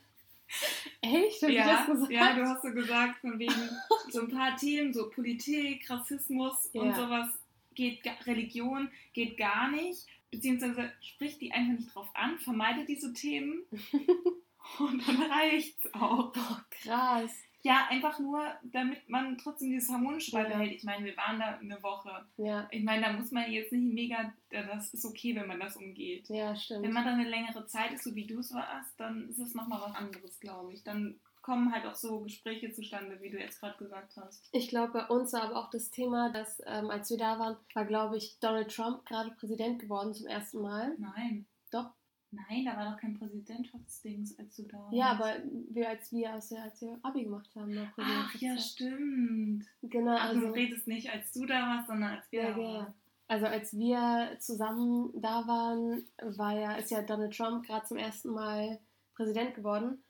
[1.00, 1.42] Echt?
[1.42, 3.70] Hab ja, ja, du hast so gesagt, von wegen
[4.10, 6.82] so ein paar Themen, so Politik, Rassismus ja.
[6.82, 7.28] und sowas
[7.74, 13.62] geht Religion geht gar nicht beziehungsweise spricht die einfach nicht drauf an, vermeidet diese Themen
[14.78, 16.32] und dann reicht's auch.
[16.36, 17.32] Oh, krass.
[17.62, 20.42] Ja, einfach nur, damit man trotzdem dieses harmonische ja.
[20.42, 20.72] behält.
[20.72, 22.26] Ich meine, wir waren da eine Woche.
[22.36, 22.68] Ja.
[22.70, 26.28] Ich meine, da muss man jetzt nicht mega, das ist okay, wenn man das umgeht.
[26.28, 26.82] Ja, stimmt.
[26.82, 29.54] Wenn man da eine längere Zeit ist, so wie du es warst, dann ist es
[29.54, 30.84] nochmal was anderes, glaube ich.
[30.84, 34.48] Dann kommen halt auch so Gespräche zustande, wie du jetzt gerade gesagt hast.
[34.50, 37.56] Ich glaube, bei uns war aber auch das Thema, dass ähm, als wir da waren,
[37.74, 40.96] war, glaube ich, Donald Trump gerade Präsident geworden zum ersten Mal.
[40.98, 41.44] Nein.
[41.70, 41.90] Doch.
[42.30, 44.94] Nein, da war doch kein Präsidentschaftsdings, als du da warst.
[44.94, 45.36] Ja, aber
[45.68, 47.92] wir, als wir, als wir, als wir Abi gemacht haben.
[47.98, 49.66] Ach ja, stimmt.
[49.82, 50.16] Genau.
[50.18, 52.86] Ach, also, du redest nicht, als du da warst, sondern als wir ja, da waren.
[52.86, 52.94] Ja.
[53.28, 58.30] Also als wir zusammen da waren, war ja, ist ja Donald Trump gerade zum ersten
[58.30, 58.80] Mal
[59.14, 60.02] Präsident geworden.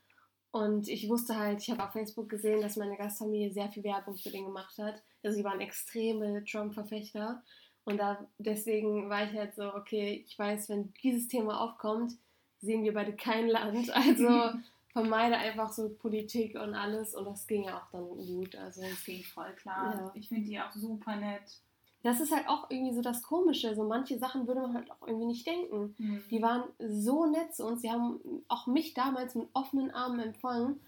[0.54, 4.16] Und ich wusste halt, ich habe auf Facebook gesehen, dass meine Gastfamilie sehr viel Werbung
[4.16, 5.02] für den gemacht hat.
[5.24, 7.42] Also sie waren extreme Trump-Verfechter.
[7.82, 12.12] Und da, deswegen war ich halt so, okay, ich weiß, wenn dieses Thema aufkommt,
[12.60, 13.90] sehen wir beide kein Land.
[13.92, 14.28] Also
[14.92, 17.16] vermeide einfach so Politik und alles.
[17.16, 18.54] Und das ging ja auch dann gut.
[18.54, 19.96] Also das ging voll klar.
[19.96, 20.12] Ja.
[20.14, 21.58] Ich finde die auch super nett
[22.04, 23.74] das ist halt auch irgendwie so das Komische.
[23.74, 25.94] So manche Sachen würde man halt auch irgendwie nicht denken.
[25.96, 26.22] Mhm.
[26.30, 27.80] Die waren so nett zu uns.
[27.80, 30.80] Sie haben auch mich damals mit offenen Armen empfangen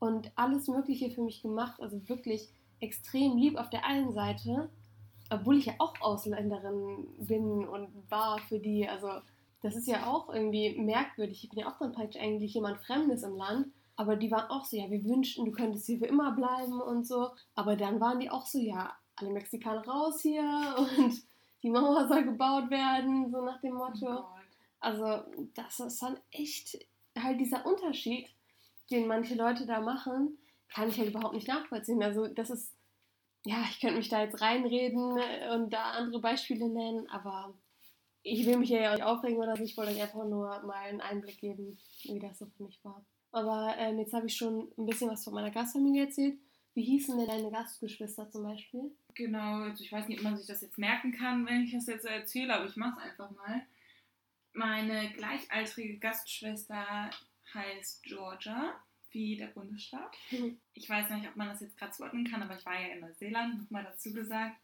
[0.00, 1.80] und alles Mögliche für mich gemacht.
[1.80, 4.68] Also wirklich extrem lieb auf der einen Seite,
[5.30, 8.88] obwohl ich ja auch Ausländerin bin und war für die.
[8.88, 9.08] Also
[9.62, 11.44] das ist ja auch irgendwie merkwürdig.
[11.44, 13.68] Ich bin ja auch dann praktisch eigentlich jemand Fremdes im Land.
[13.94, 17.06] Aber die waren auch so, ja, wir wünschten, du könntest hier für immer bleiben und
[17.06, 17.28] so.
[17.54, 21.22] Aber dann waren die auch so, ja, alle Mexikaner raus hier und
[21.62, 24.20] die Mauer soll gebaut werden, so nach dem Motto.
[24.20, 24.34] Oh
[24.80, 25.24] also
[25.54, 26.78] das ist dann echt
[27.18, 28.28] halt dieser Unterschied,
[28.90, 32.02] den manche Leute da machen, kann ich halt überhaupt nicht nachvollziehen.
[32.02, 32.70] Also das ist,
[33.46, 35.18] ja, ich könnte mich da jetzt reinreden
[35.52, 37.54] und da andere Beispiele nennen, aber
[38.22, 41.00] ich will mich ja nicht aufregen oder so, ich wollte euch einfach nur mal einen
[41.00, 43.04] Einblick geben, wie das so für mich war.
[43.32, 46.38] Aber ähm, jetzt habe ich schon ein bisschen was von meiner Gastfamilie erzählt.
[46.74, 48.90] Wie hießen denn deine Gastgeschwister zum Beispiel?
[49.14, 51.86] Genau, also ich weiß nicht, ob man sich das jetzt merken kann, wenn ich das
[51.86, 53.64] jetzt erzähle, aber ich mache es einfach mal.
[54.52, 57.10] Meine gleichaltrige Gastschwester
[57.54, 58.74] heißt Georgia,
[59.10, 60.16] wie der Bundesstaat.
[60.76, 63.00] Ich weiß nicht, ob man das jetzt gerade zuordnen kann, aber ich war ja in
[63.00, 64.56] Neuseeland, nochmal dazu gesagt.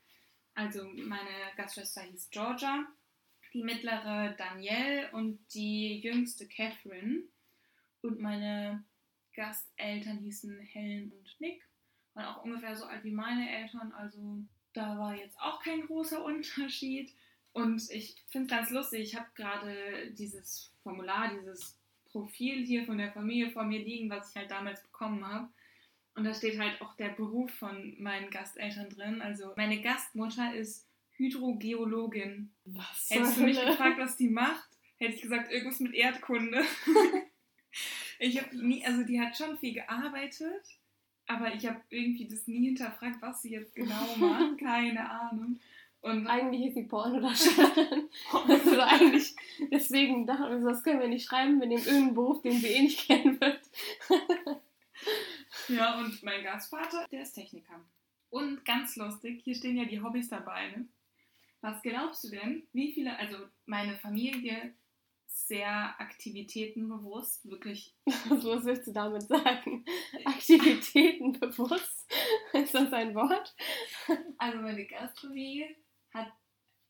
[0.55, 2.85] Also meine Gastschwester hieß Georgia,
[3.55, 7.23] die mittlere Danielle und die jüngste Catherine.
[8.03, 8.83] Und meine
[9.35, 11.70] Gasteltern hießen Helen und Nick
[12.21, 14.39] waren auch ungefähr so alt wie meine Eltern, also
[14.73, 17.13] da war jetzt auch kein großer Unterschied.
[17.53, 22.99] Und ich finde es ganz lustig, ich habe gerade dieses Formular, dieses Profil hier von
[22.99, 25.49] der Familie vor mir liegen, was ich halt damals bekommen habe.
[26.15, 29.21] Und da steht halt auch der Beruf von meinen Gasteltern drin.
[29.23, 32.53] Also meine Gastmutter ist Hydrogeologin.
[32.65, 33.09] Was?
[33.11, 36.63] Hättest du mich gefragt, was die macht, hätte ich gesagt, irgendwas mit Erdkunde.
[38.19, 40.80] ich habe nie, also die hat schon viel gearbeitet,
[41.31, 44.59] aber ich habe irgendwie das nie hinterfragt, was sie jetzt genau macht.
[44.59, 45.61] Keine Ahnung.
[46.01, 48.09] Und eigentlich ist sie Pornodarstellerin.
[48.49, 49.37] also eigentlich,
[49.71, 52.69] deswegen dachten wir so, das können wir nicht schreiben, wir nehmen irgendeinen Beruf, den sie
[52.69, 53.61] eh nicht kennen wird.
[55.69, 57.85] ja, und mein Gastvater, der ist Techniker.
[58.31, 60.69] Und ganz lustig, hier stehen ja die Hobbys dabei.
[60.69, 60.88] Ne?
[61.61, 64.73] Was glaubst du denn, wie viele, also meine Familie
[65.31, 67.95] sehr aktivitätenbewusst, wirklich.
[68.07, 69.85] Was willst du damit sagen?
[70.25, 72.11] Aktivitätenbewusst?
[72.53, 73.55] Ist das ein Wort?
[74.38, 75.77] Also meine Gastfamilie
[76.12, 76.33] hat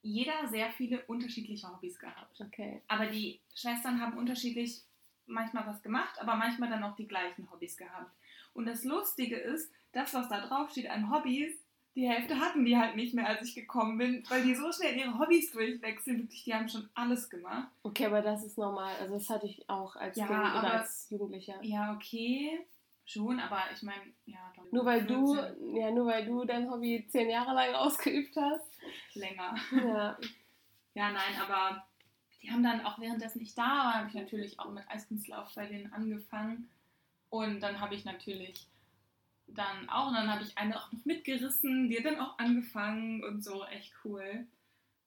[0.03, 2.41] jeder sehr viele unterschiedliche Hobbys gehabt.
[2.41, 2.83] Okay.
[2.89, 4.83] Aber die Schwestern haben unterschiedlich
[5.27, 8.11] manchmal was gemacht, aber manchmal dann auch die gleichen Hobbys gehabt.
[8.55, 11.55] Und das Lustige ist, das, was da drauf steht an Hobbys,
[11.97, 14.97] die Hälfte hatten die halt nicht mehr, als ich gekommen bin, weil die so schnell
[14.97, 16.19] ihre Hobbys durchwechseln.
[16.23, 17.69] Wirklich, die haben schon alles gemacht.
[17.83, 18.95] Okay, aber das ist normal.
[19.01, 21.59] Also das hatte ich auch als Ja, Kind oder aber- als Jugendlicher.
[21.63, 22.61] Ja, okay.
[23.05, 24.71] Schon, aber ich meine, ja, doch.
[24.71, 28.71] Nur weil du, 14 ja, nur weil du dein Hobby zehn Jahre lang ausgeübt hast.
[29.15, 29.55] länger.
[29.73, 30.17] Ja.
[30.95, 31.87] Ja, nein, aber
[32.43, 35.67] die haben dann auch währenddessen ich da war, habe ich natürlich auch mit Eiskunstlauf bei
[35.67, 36.69] denen angefangen.
[37.31, 38.67] Und dann habe ich natürlich
[39.55, 43.23] dann auch, und dann habe ich eine auch noch mitgerissen, die hat dann auch angefangen
[43.25, 44.47] und so, echt cool.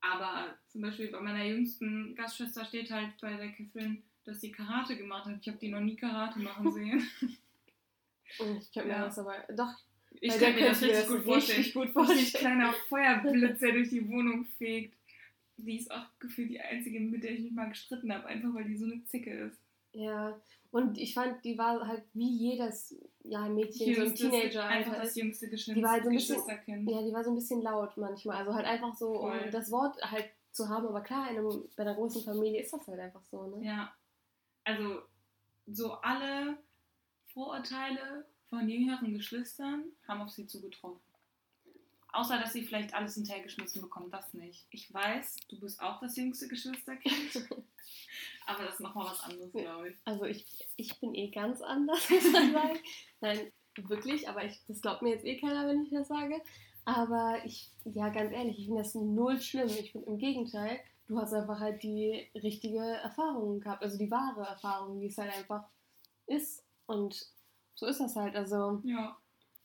[0.02, 4.98] Aber zum Beispiel bei meiner jüngsten Gastschwester steht halt bei der Catherine, dass sie Karate
[4.98, 5.38] gemacht hat.
[5.42, 7.08] Ich habe die noch nie Karate machen sehen.
[8.40, 9.06] Und ich könnte mir Ja.
[9.06, 9.36] das aber.
[9.56, 9.74] Doch,
[10.20, 11.58] Ich kann mir das richtig gut vorstellen.
[11.60, 11.94] richtig gut Richtig
[12.32, 12.32] vorstellen.
[12.58, 14.94] kleiner Feuerblitz, der durch die Wohnung fegt.
[15.58, 18.66] Die ist auch gefühlt die einzige, mit der ich mich mal gestritten habe, einfach weil
[18.66, 19.58] die so eine Zicke ist.
[19.94, 20.38] Ja.
[20.72, 25.16] Und ich fand, die war halt wie jedes ja, Mädchen, so ein Teenager Einfach das
[25.16, 26.90] jüngste Geschwister, Die war halt so ein bisschen- Geschwisterkind.
[26.90, 28.38] Ja, die war so ein bisschen laut manchmal.
[28.38, 29.50] Also halt einfach so, um Voll.
[29.52, 30.88] das Wort halt zu haben.
[30.88, 33.66] Aber klar, in einem, bei einer großen Familie ist das halt einfach so, ne?
[33.66, 33.94] Ja.
[34.66, 35.02] Also,
[35.68, 36.58] so alle
[37.34, 41.00] Vorurteile von jüngeren Geschwistern haben auf sie zugetroffen.
[42.14, 44.68] Außer, dass sie vielleicht alles hinterhergeschmissen bekommen, das nicht.
[44.70, 47.50] Ich weiß, du bist auch das jüngste Geschwisterkind.
[48.46, 49.96] aber das ist nochmal was anderes, glaube ich.
[50.06, 50.46] Also ich,
[50.76, 52.80] ich bin eh ganz anders, muss man sagen.
[53.20, 56.40] Nein, wirklich, aber ich, das glaubt mir jetzt eh keiner, wenn ich das sage.
[56.86, 59.70] Aber ich, ja, ganz ehrlich, ich finde das null schlimm.
[59.70, 64.46] Ich finde im Gegenteil, du hast einfach halt die richtige Erfahrung gehabt, also die wahre
[64.46, 65.68] Erfahrung, wie es halt einfach
[66.28, 66.64] ist.
[66.86, 67.26] Und
[67.74, 68.36] so ist das halt.
[68.36, 69.18] Also Ja.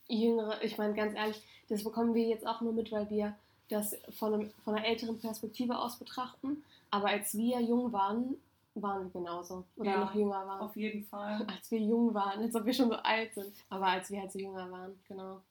[0.09, 3.35] Jüngere, ich meine ganz ehrlich, das bekommen wir jetzt auch nur mit, weil wir
[3.69, 6.63] das von, einem, von einer älteren Perspektive aus betrachten.
[6.89, 8.35] Aber als wir jung waren,
[8.73, 9.65] waren wir genauso.
[9.75, 10.61] Oder Ja, noch jünger waren.
[10.61, 11.45] Auf jeden Fall.
[11.47, 13.53] Als wir jung waren, als ob wir schon so alt sind.
[13.69, 15.41] Aber als wir halt so jünger waren, genau.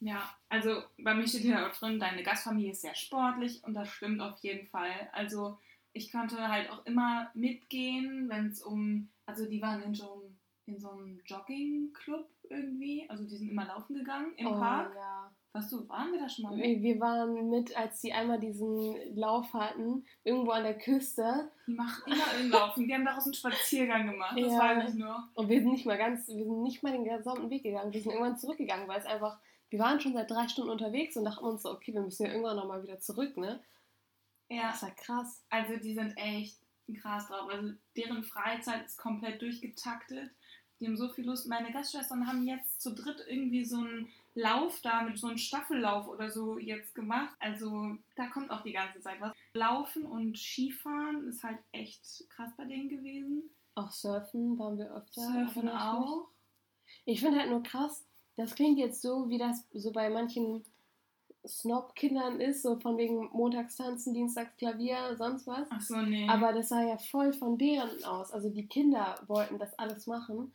[0.00, 3.88] Ja, also bei mir steht hier auch drin, deine Gastfamilie ist sehr sportlich und das
[3.88, 4.90] stimmt auf jeden Fall.
[5.12, 5.58] Also
[5.92, 10.36] ich konnte halt auch immer mitgehen, wenn es um, also die waren in so einem,
[10.66, 14.94] in so einem Jogging-Club irgendwie, also die sind immer laufen gegangen im oh, Park.
[14.94, 15.30] Ja.
[15.54, 16.82] Weißt du, waren wir da schon mal mit?
[16.82, 21.50] Wir waren mit, als die einmal diesen Lauf hatten, irgendwo an der Küste.
[21.66, 24.58] Die machen immer irgendeinen Laufen, die haben daraus einen Spaziergang gemacht, das Ja.
[24.58, 25.28] weiß ich nur.
[25.34, 27.92] Und wir sind nicht mal ganz, wir sind nicht mal den gesamten Weg gegangen.
[27.92, 29.38] Wir sind irgendwann zurückgegangen, weil es einfach,
[29.68, 32.32] wir waren schon seit drei Stunden unterwegs und dachten uns so, okay, wir müssen ja
[32.32, 33.62] irgendwann nochmal wieder zurück, ne?
[34.48, 35.44] Ja, Das war krass.
[35.50, 36.58] Also die sind echt
[37.00, 37.48] krass drauf.
[37.50, 40.30] Also deren Freizeit ist komplett durchgetaktet.
[40.82, 41.46] Die haben so viel Lust.
[41.46, 46.08] Meine Gastschwestern haben jetzt zu dritt irgendwie so einen Lauf da mit so einem Staffellauf
[46.08, 47.32] oder so jetzt gemacht.
[47.38, 49.32] Also da kommt auch die ganze Zeit was.
[49.54, 53.44] Laufen und Skifahren ist halt echt krass bei denen gewesen.
[53.76, 55.20] Auch Surfen waren wir öfter.
[55.20, 56.26] Surfen auch.
[57.04, 58.04] Ich finde halt nur krass,
[58.36, 60.64] das klingt jetzt so, wie das so bei manchen
[61.46, 65.68] Snob-Kindern ist, so von wegen montags tanzen, dienstags Klavier, sonst was.
[65.70, 66.28] Ach so, nee.
[66.28, 68.32] Aber das sah ja voll von deren aus.
[68.32, 70.52] Also die Kinder wollten das alles machen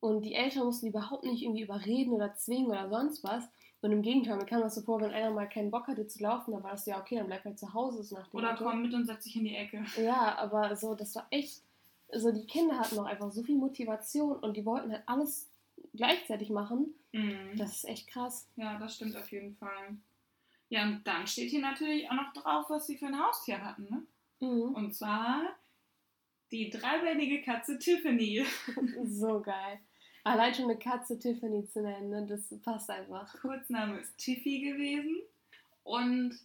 [0.00, 3.48] und die Eltern mussten überhaupt nicht irgendwie überreden oder zwingen oder sonst was.
[3.82, 6.22] Und im Gegenteil, mir kam das so vor, wenn einer mal keinen Bock hatte zu
[6.22, 8.02] laufen, dann war das ja okay, dann bleib halt zu Hause.
[8.02, 8.64] So nach dem Oder Motto.
[8.64, 9.84] komm mit und setz dich in die Ecke.
[10.02, 11.62] Ja, aber so, das war echt,
[12.12, 15.50] so die Kinder hatten auch einfach so viel Motivation und die wollten halt alles
[15.94, 16.94] gleichzeitig machen.
[17.12, 17.56] Mhm.
[17.56, 18.48] Das ist echt krass.
[18.56, 19.96] Ja, das stimmt auf jeden Fall.
[20.68, 23.84] Ja, und dann steht hier natürlich auch noch drauf, was sie für ein Haustier hatten,
[23.90, 24.02] ne?
[24.40, 24.74] Mhm.
[24.74, 25.42] Und zwar
[26.52, 28.44] die dreibeinige Katze Tiffany.
[29.04, 29.80] So geil.
[30.24, 33.32] Allein schon eine Katze Tiffany zu nennen, ne, das passt einfach.
[33.40, 35.16] Kurzname ist Tiffy gewesen.
[35.82, 36.38] Und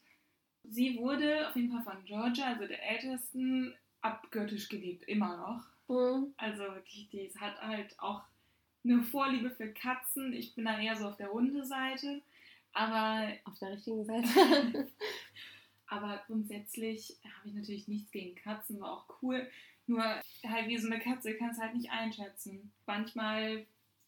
[0.63, 5.95] sie wurde auf jeden Fall von Georgia, also der Ältesten, abgöttisch geliebt, immer noch.
[5.95, 6.33] Mhm.
[6.37, 8.23] Also die, die hat halt auch
[8.83, 10.33] eine Vorliebe für Katzen.
[10.33, 12.21] Ich bin da eher so auf der Hundeseite.
[12.73, 14.27] Aber, Auf der richtigen Seite.
[15.87, 19.49] aber grundsätzlich habe ich natürlich nichts gegen Katzen, war auch cool.
[19.87, 22.71] Nur halt wie so eine Katze kannst du halt nicht einschätzen.
[22.85, 23.65] Manchmal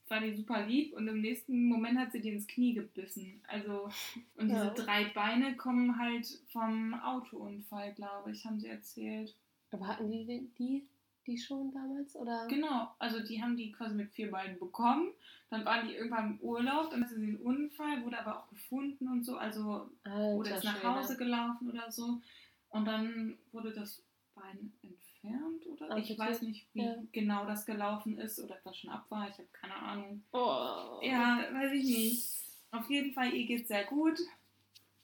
[0.10, 3.42] war die super lieb und im nächsten Moment hat sie dir ins Knie gebissen.
[3.48, 3.90] Also,
[4.38, 4.74] und diese Ja.
[4.74, 9.36] drei Beine kommen halt vom Autounfall, glaube ich, haben sie erzählt.
[9.72, 10.88] Aber hatten die die,
[11.28, 12.16] die, schon damals?
[12.16, 12.48] Oder?
[12.48, 15.12] Genau, also die haben die quasi mit vier Beinen bekommen.
[15.50, 19.10] Dann waren die irgendwann im Urlaub, dann hatten sie einen Unfall, wurde aber auch gefunden
[19.10, 20.84] und so, also Alter, oder ist nach.
[20.84, 22.22] Hause gelaufen oder so.
[22.70, 24.02] Und dann wurde das
[24.36, 26.96] Bein entfernt oder ich Amputiert, weiß nicht, wie ja.
[27.12, 29.28] genau das gelaufen ist oder ob das schon ab war.
[29.30, 30.24] Ich habe keine Ahnung.
[30.32, 31.00] Oh.
[31.02, 32.36] Ja, weiß ich nicht.
[32.72, 34.20] Auf jeden Fall, ihr geht sehr gut.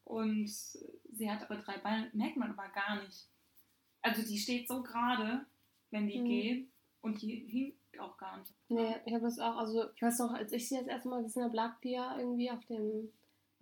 [0.06, 3.26] Und sie hat aber drei Beine, merkt man aber gar nicht.
[4.02, 5.46] Also die steht so gerade,
[5.92, 6.26] wenn die Mhm.
[6.26, 6.68] geht.
[7.02, 8.54] Und die hinkt auch gar nicht.
[8.70, 11.24] Nee, ich habe das auch, also ich weiß noch, als ich sie das erste Mal
[11.24, 13.12] gesehen habe, lag die ja irgendwie auf dem,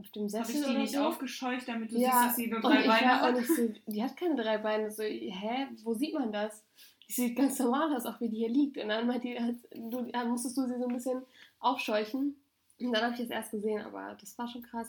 [0.01, 0.99] auf dem Habe Sessel ich die nicht so.
[1.03, 3.35] aufgescheucht, damit du Ja, siehst, dass sie nur drei ich Beine hat?
[3.45, 4.91] so, die hat keine drei Beine.
[4.91, 6.63] So, hä, wo sieht man das?
[7.07, 8.77] Die sieht ganz normal aus, auch wie die hier liegt.
[8.77, 11.21] Und dann meinte die, hat, du, dann musstest du sie so ein bisschen
[11.59, 12.35] aufscheuchen.
[12.79, 14.87] Und dann habe ich das erst gesehen, aber das war schon krass.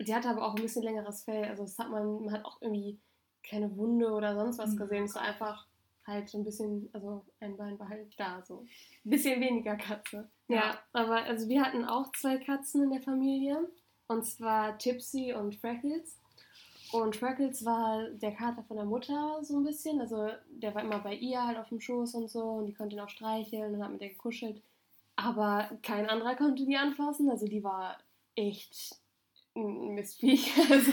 [0.00, 1.44] Die hatte aber auch ein bisschen längeres Fell.
[1.44, 2.98] Also das hat man, man hat auch irgendwie
[3.42, 4.76] keine Wunde oder sonst was Mhm.
[4.78, 5.04] gesehen.
[5.04, 5.66] Es war einfach
[6.06, 8.60] halt so ein bisschen, also ein Bein war halt da, so
[9.04, 10.28] ein bisschen weniger Katze.
[10.48, 10.78] Ja, Ja.
[10.92, 13.68] aber also wir hatten auch zwei Katzen in der Familie.
[14.08, 16.18] Und zwar Tipsy und Freckles.
[16.92, 20.00] Und Freckles war der Kater von der Mutter so ein bisschen.
[20.00, 22.42] Also der war immer bei ihr halt auf dem Schoß und so.
[22.42, 24.62] Und die konnte ihn auch streicheln und hat mit der gekuschelt.
[25.16, 27.30] Aber kein anderer konnte die anfassen.
[27.30, 27.96] Also die war
[28.34, 28.96] echt
[29.54, 30.52] ein Mistviech.
[30.70, 30.92] Also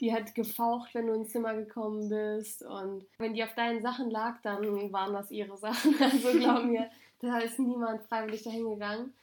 [0.00, 2.62] die hat gefaucht, wenn du ins Zimmer gekommen bist.
[2.62, 5.94] Und wenn die auf deinen Sachen lag, dann waren das ihre Sachen.
[6.00, 9.14] Also glaub mir, da ist niemand freiwillig dahin gegangen.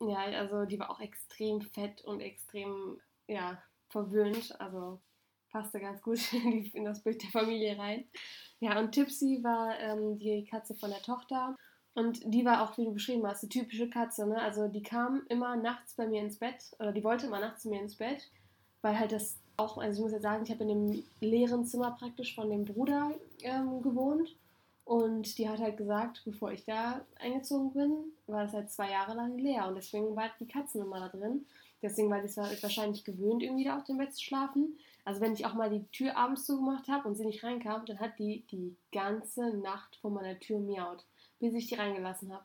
[0.00, 4.58] Ja, also die war auch extrem fett und extrem, ja, verwöhnt.
[4.60, 5.00] Also
[5.50, 6.20] passte ganz gut
[6.74, 8.04] in, das Bild der Familie rein.
[8.60, 11.56] Ja, und Tipsy war ähm, die Katze von der Tochter.
[11.94, 14.26] Und die war auch, wie du beschrieben hast, die typische Katze.
[14.26, 14.40] Ne?
[14.40, 17.68] Also die kam immer nachts bei mir ins Bett, oder die wollte immer nachts zu
[17.68, 18.30] mir ins Bett,
[18.80, 21.90] weil halt das auch, also ich muss jetzt sagen, ich habe in dem leeren Zimmer
[21.98, 23.10] praktisch von dem Bruder
[23.42, 24.36] ähm, gewohnt.
[24.90, 29.14] Und die hat halt gesagt, bevor ich da eingezogen bin, war das halt zwei Jahre
[29.14, 29.68] lang leer.
[29.68, 31.46] Und deswegen war die Katzen immer da drin.
[31.80, 34.76] Deswegen war es wahrscheinlich gewöhnt, irgendwie da auf dem Bett zu schlafen.
[35.04, 38.00] Also wenn ich auch mal die Tür abends zugemacht habe und sie nicht reinkam, dann
[38.00, 41.06] hat die die ganze Nacht vor meiner Tür miaut,
[41.38, 42.44] bis ich die reingelassen habe.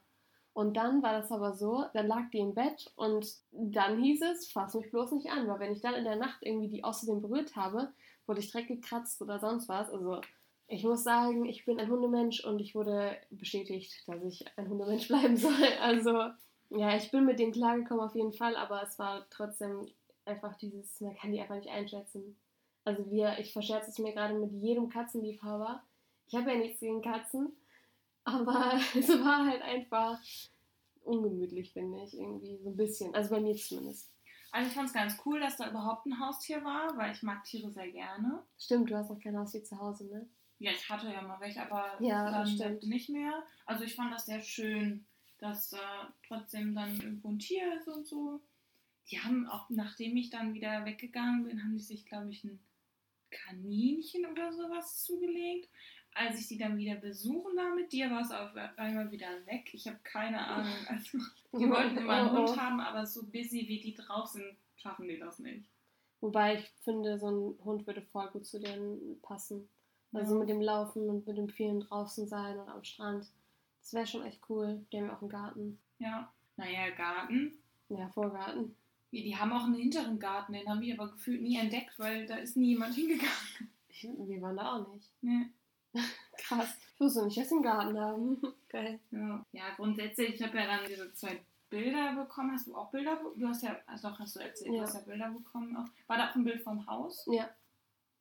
[0.53, 4.51] Und dann war das aber so, dann lag die im Bett und dann hieß es,
[4.51, 7.23] fass mich bloß nicht an, weil wenn ich dann in der Nacht irgendwie die außerdem
[7.23, 7.91] berührt habe,
[8.27, 9.89] wurde ich direkt gekratzt oder sonst was.
[9.89, 10.21] Also
[10.67, 15.07] ich muss sagen, ich bin ein Hundemensch und ich wurde bestätigt, dass ich ein Hundemensch
[15.09, 15.63] bleiben soll.
[15.81, 16.31] Also
[16.69, 19.87] ja, ich bin mit denen klargekommen auf jeden Fall, aber es war trotzdem
[20.25, 22.35] einfach dieses, man kann die einfach nicht einschätzen.
[22.83, 25.83] Also wir, ich verscherze es mir gerade mit jedem Katzenliebhaber.
[26.27, 27.55] Ich habe ja nichts gegen Katzen,
[28.23, 30.19] aber es war halt einfach
[31.03, 33.13] ungemütlich, finde ich, irgendwie so ein bisschen.
[33.13, 34.11] Also bei mir zumindest.
[34.51, 37.43] Also ich fand es ganz cool, dass da überhaupt ein Haustier war, weil ich mag
[37.43, 38.41] Tiere sehr gerne.
[38.57, 40.27] Stimmt, du hast auch kein Haustier zu Hause, ne?
[40.59, 42.83] Ja, ich hatte ja mal welche, aber Ja, dann stimmt.
[42.83, 43.43] nicht mehr.
[43.65, 45.05] Also ich fand das sehr schön,
[45.37, 48.41] dass da trotzdem dann irgendwo ein Tier ist und so.
[49.11, 52.59] Die haben auch, nachdem ich dann wieder weggegangen bin, haben die sich, glaube ich, ein
[53.29, 55.69] Kaninchen oder sowas zugelegt.
[56.13, 59.69] Als ich die dann wieder besuchen war mit dir, war es auf einmal wieder weg.
[59.73, 60.71] Ich habe keine Ahnung.
[60.87, 61.17] Also,
[61.51, 62.47] die wollten immer einen Oh, oh.
[62.47, 65.65] Hund haben, aber so busy wie die drauf sind, schaffen die das nicht.
[66.21, 69.67] Wobei ich finde, so ein Hund würde voll gut zu denen passen.
[70.15, 70.39] Also Ja.
[70.39, 73.27] mit dem Laufen und mit dem vielen draußen sein und am Strand.
[73.81, 74.83] Das wäre schon echt cool.
[74.91, 75.79] Die haben ja auch einen Garten.
[75.99, 76.31] Ja.
[76.57, 77.53] Naja, Garten.
[77.89, 78.75] Ja, Vorgarten.
[79.11, 82.25] Die, die haben auch einen hinteren Garten, den haben wir aber gefühlt nie entdeckt, weil
[82.25, 83.69] da ist nie jemand hingegangen.
[84.27, 85.09] Wir waren da auch nicht.
[85.21, 85.47] Nee.
[86.37, 86.75] Krass.
[86.93, 88.41] Ich wusste nicht, dass sie einen Garten haben.
[88.69, 88.99] Geil.
[89.11, 92.51] Ja, ja grundsätzlich, ich habe ja dann diese zwei Bilder bekommen.
[92.53, 93.15] Hast du auch Bilder?
[93.17, 94.81] be- Du hast ja, also hast du erzählt, Ja.
[94.81, 95.75] du hast ja Bilder bekommen.
[95.77, 95.85] Auch.
[96.07, 97.25] War da auch ein Bild vom Haus?
[97.31, 97.49] Ja.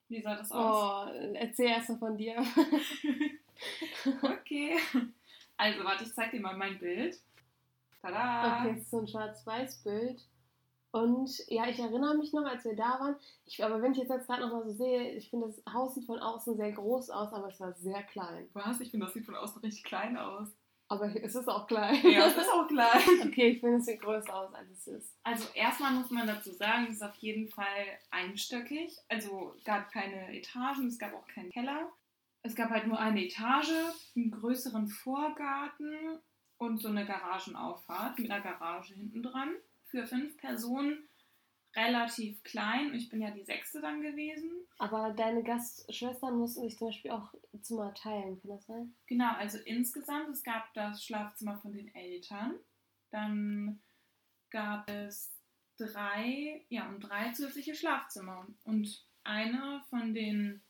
[0.09, 1.09] Wie sah das aus?
[1.09, 2.37] Oh, erzähl erst mal von dir.
[4.23, 4.77] Okay.
[5.57, 7.19] Also, warte, ich zeig dir mal mein Bild.
[8.03, 8.61] Tada!
[8.61, 10.21] Okay, es ist so ein Schwarz-Weiß-Bild.
[10.90, 13.17] Und ja, ich erinnere mich noch, als wir da waren.
[13.47, 15.95] Ich, aber wenn ich jetzt, jetzt gerade noch mal so sehe, ich finde das Haus
[15.95, 18.49] sieht von außen sehr groß aus, aber es war sehr klein.
[18.53, 18.81] Was?
[18.81, 20.49] Ich finde, das sieht von außen richtig klein aus.
[20.88, 21.99] Aber es ist auch klein.
[22.03, 23.01] Ja, es ist auch klein.
[23.27, 25.16] okay, ich finde es sieht größer aus, als es ist.
[25.23, 28.97] Also erstmal muss man dazu sagen, es ist auf jeden Fall einstöckig.
[29.09, 31.90] Also es gab keine Etagen, es gab auch keinen Keller.
[32.42, 33.73] Es gab halt nur eine Etage,
[34.14, 36.18] einen größeren Vorgarten
[36.59, 39.55] und so eine Garagenauffahrt mit einer Garage hinten dran.
[39.87, 41.09] Für fünf Personen
[41.76, 42.94] relativ klein.
[42.94, 44.50] Ich bin ja die sechste dann gewesen.
[44.78, 48.94] Aber deine Gastschwestern mussten sich zum Beispiel auch Zimmer teilen, kann das sein?
[49.06, 52.54] Genau, also insgesamt, es gab das Schlafzimmer von den Eltern.
[53.10, 53.80] Dann
[54.50, 55.32] gab es
[55.76, 58.46] drei, ja, und drei zusätzliche Schlafzimmer.
[58.64, 60.62] Und eine von den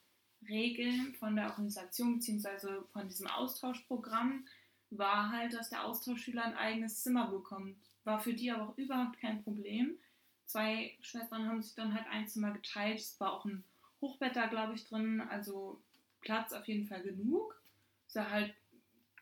[0.48, 2.82] Regeln von der Organisation bzw.
[2.92, 4.46] von diesem Austauschprogramm
[4.90, 7.76] war halt, dass der Austauschschüler ein eigenes Zimmer bekommt.
[8.04, 9.98] War für die aber auch überhaupt kein Problem.
[10.46, 13.00] Zwei Schwestern haben sich dann halt ein Zimmer geteilt.
[13.00, 13.64] Es war auch ein
[14.00, 15.20] Hochbett da, glaube ich, drin.
[15.20, 15.80] Also
[16.20, 17.60] Platz auf jeden Fall genug.
[18.06, 18.54] Sah halt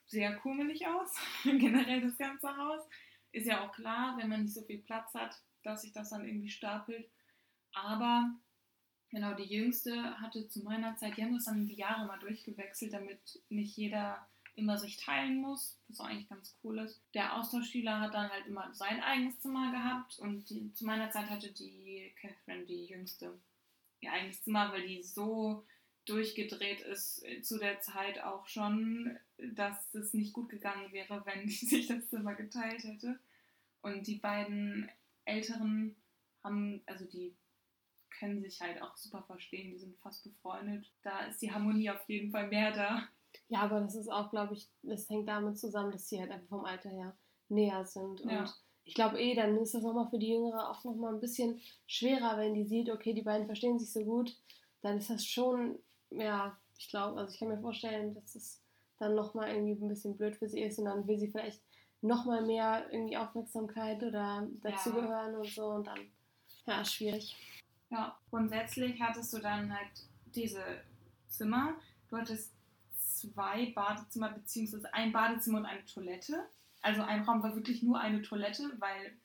[0.07, 2.83] sehr kummelig aus, generell das ganze Haus.
[3.33, 6.27] Ist ja auch klar, wenn man nicht so viel Platz hat, dass sich das dann
[6.27, 7.09] irgendwie stapelt.
[7.73, 8.31] Aber
[9.11, 12.93] genau, die Jüngste hatte zu meiner Zeit, die haben das dann die Jahre mal durchgewechselt,
[12.93, 17.01] damit nicht jeder immer sich teilen muss, was auch eigentlich ganz cool ist.
[17.15, 21.31] Der Austauschschüler hat dann halt immer sein eigenes Zimmer gehabt und die, zu meiner Zeit
[21.31, 23.39] hatte die Catherine, die Jüngste,
[24.01, 25.65] ihr eigenes Zimmer, weil die so
[26.05, 31.43] durchgedreht ist äh, zu der Zeit auch schon, dass es nicht gut gegangen wäre, wenn
[31.47, 33.19] die sich das Zimmer geteilt hätte.
[33.83, 34.89] Und die beiden
[35.25, 35.97] Älteren
[36.43, 37.35] haben, also die
[38.19, 40.91] können sich halt auch super verstehen, die sind fast befreundet.
[41.03, 43.09] Da ist die Harmonie auf jeden Fall mehr da.
[43.49, 46.49] Ja, aber das ist auch, glaube ich, das hängt damit zusammen, dass sie halt einfach
[46.49, 47.17] vom Alter her
[47.49, 48.21] näher sind.
[48.23, 48.53] Und Ja.
[48.85, 52.39] ich glaube eh, dann ist das nochmal für die Jüngere auch nochmal ein bisschen schwerer,
[52.39, 54.37] wenn die sieht, okay, die beiden verstehen sich so gut.
[54.81, 55.79] Dann ist das schon,
[56.11, 58.61] ja, ich glaube, also ich kann mir vorstellen, dass es
[58.99, 61.63] dann nochmal irgendwie ein bisschen blöd für sie ist und dann will sie vielleicht
[62.01, 66.01] nochmal mehr irgendwie Aufmerksamkeit oder dazugehören und so und dann,
[66.67, 67.37] ja, schwierig.
[67.91, 69.91] Ja, grundsätzlich hattest du dann halt
[70.35, 70.63] diese
[71.29, 71.75] Zimmer.
[72.09, 72.53] Du hattest
[73.31, 76.49] zwei Badezimmer, beziehungsweise ein Badezimmer und eine Toilette.
[76.81, 79.17] Also ein Raum war wirklich nur eine Toilette, weil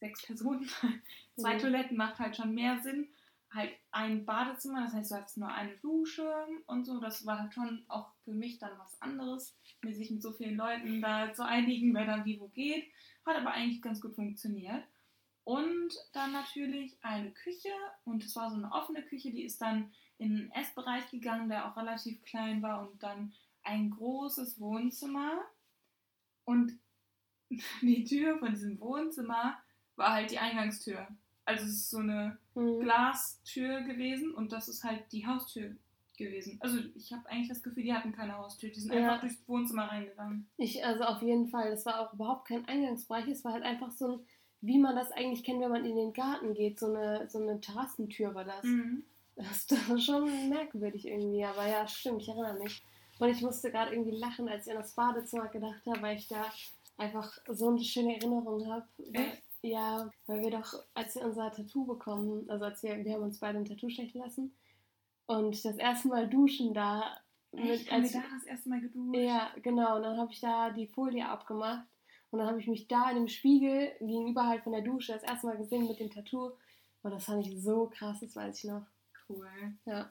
[0.00, 0.68] sechs Personen,
[1.36, 1.58] zwei Mhm.
[1.58, 3.08] Toiletten macht halt schon mehr Sinn.
[3.52, 6.28] Halt ein Badezimmer, das heißt, du hattest nur eine Dusche
[6.66, 6.98] und so.
[7.00, 10.56] Das war halt schon auch für mich dann was anderes, mir sich mit so vielen
[10.56, 12.84] Leuten da zu einigen, wer dann wie wo geht.
[13.24, 14.82] Hat aber eigentlich ganz gut funktioniert.
[15.44, 17.70] Und dann natürlich eine Küche
[18.04, 21.66] und es war so eine offene Küche, die ist dann in den Essbereich gegangen, der
[21.70, 25.40] auch relativ klein war und dann ein großes Wohnzimmer
[26.44, 26.78] und
[27.82, 29.56] die Tür von diesem Wohnzimmer
[29.96, 31.06] war halt die Eingangstür.
[31.44, 32.80] Also es ist so eine Mhm.
[32.80, 35.76] Glastür gewesen und das ist halt die Haustür
[36.16, 36.56] gewesen.
[36.62, 39.00] Also ich habe eigentlich das Gefühl, die hatten keine Haustür, die sind Ja.
[39.00, 40.48] einfach durchs Wohnzimmer reingegangen.
[40.56, 43.90] Ich, also auf jeden Fall, das war auch überhaupt kein Eingangsbereich, es war halt einfach
[43.92, 44.20] so ein,
[44.62, 47.60] wie man das eigentlich kennt, wenn man in den Garten geht, so eine, so eine
[47.60, 48.64] Terrassentür war das.
[48.64, 49.04] Mhm.
[49.36, 52.82] Das, das war schon merkwürdig irgendwie, aber ja, stimmt, ich erinnere mich.
[53.18, 56.28] Und ich musste gerade irgendwie lachen, als ich an das Badezimmer gedacht habe, weil ich
[56.28, 56.46] da
[56.96, 58.86] einfach so eine schöne Erinnerung habe.
[59.12, 59.42] Echt?
[59.62, 63.38] Ja, weil wir doch, als wir unser Tattoo bekommen, also als wir, wir haben uns
[63.38, 64.54] beide ein Tattoo stechen lassen
[65.26, 67.18] und das erste Mal duschen da?
[67.52, 69.16] Haben wir als, da das erste Mal geduscht?
[69.16, 69.96] ja, genau.
[69.96, 71.86] Und dann habe ich da die Folie abgemacht.
[72.30, 75.22] Und dann habe ich mich da in dem Spiegel gegenüber halt von der Dusche das
[75.22, 76.52] erste Mal gesehen mit dem Tattoo.
[77.02, 78.86] Und das fand ich so krass, das weiß ich noch.
[79.28, 79.76] Cool.
[79.84, 80.10] Ja.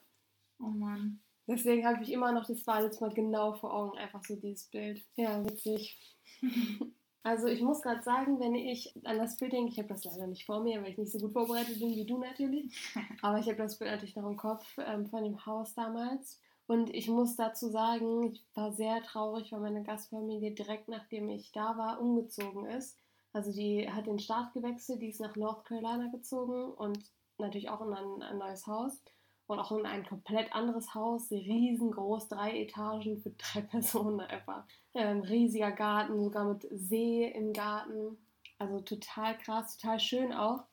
[0.60, 1.19] Oh Mann.
[1.48, 5.04] Deswegen habe ich immer noch das Badezimmer genau vor Augen, einfach so dieses Bild.
[5.15, 5.98] Ja, witzig.
[7.25, 10.27] Also ich muss gerade sagen, wenn ich an das Bild denke, ich habe das leider
[10.27, 12.71] nicht vor mir, weil ich nicht so gut vorbereitet bin wie du natürlich.
[13.23, 16.40] Aber ich habe das Bild natürlich noch im Kopf ähm, von dem Haus damals.
[16.67, 21.52] Und ich muss dazu sagen, ich war sehr traurig, weil meine Gastfamilie direkt nachdem ich
[21.52, 22.96] da war, umgezogen ist.
[23.33, 27.00] Also die hat den Staat gewechselt, die ist nach North Carolina gezogen und
[27.38, 29.04] natürlich auch in ein, ein neues Haus.
[29.48, 34.63] Und auch in ein komplett anderes Haus, riesengroß, drei Etagen für drei Personen einfach.
[34.96, 38.17] Ähm, riesiger Garten, sogar mit See im Garten.
[38.58, 40.63] Also total krass, total schön auch.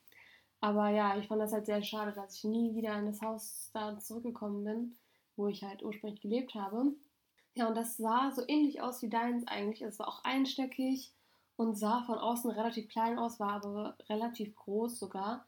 [0.59, 3.69] Aber ja, ich fand das halt sehr schade, dass ich nie wieder in das Haus
[3.73, 4.97] da zurückgekommen bin,
[5.35, 6.93] wo ich halt ursprünglich gelebt habe.
[7.55, 9.81] Ja, und das sah so ähnlich aus wie deins eigentlich.
[9.81, 11.13] Es war auch einstöckig
[11.57, 15.45] und sah von außen relativ klein aus, war aber relativ groß sogar.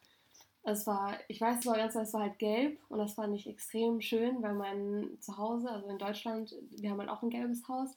[0.67, 3.47] Es war, ich weiß es war ganz, es war halt gelb und das fand ich
[3.47, 7.95] extrem schön, weil mein Zuhause, also in Deutschland, wir haben halt auch ein gelbes Haus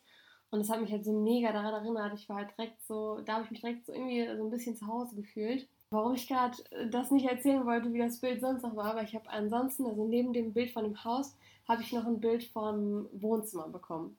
[0.51, 2.12] und das hat mich halt so mega daran erinnert.
[2.14, 4.77] Ich war halt direkt so, da habe ich mich direkt so irgendwie so ein bisschen
[4.77, 5.66] zu Hause gefühlt.
[5.91, 6.57] Warum ich gerade
[6.91, 10.07] das nicht erzählen wollte, wie das Bild sonst noch war, aber ich habe ansonsten, also
[10.07, 11.35] neben dem Bild von dem Haus,
[11.66, 14.19] habe ich noch ein Bild vom Wohnzimmer bekommen.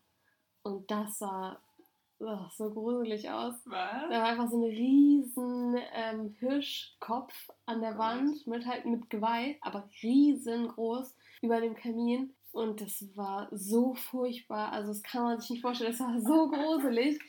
[0.63, 1.59] Und das sah
[2.19, 3.55] oh, so gruselig aus.
[3.65, 4.09] Was?
[4.09, 7.33] Da war einfach so ein riesen ähm, Hirschkopf
[7.65, 12.33] an der Wand mit halt mit Geweih, aber riesengroß über dem Kamin.
[12.51, 14.71] Und das war so furchtbar.
[14.71, 15.91] Also das kann man sich nicht vorstellen.
[15.91, 17.19] Das war so gruselig.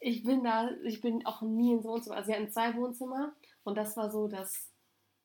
[0.00, 2.16] Ich bin da, ich bin auch nie ins Wohnzimmer.
[2.16, 3.32] Also wir hatten zwei Wohnzimmer
[3.62, 4.70] und das war so das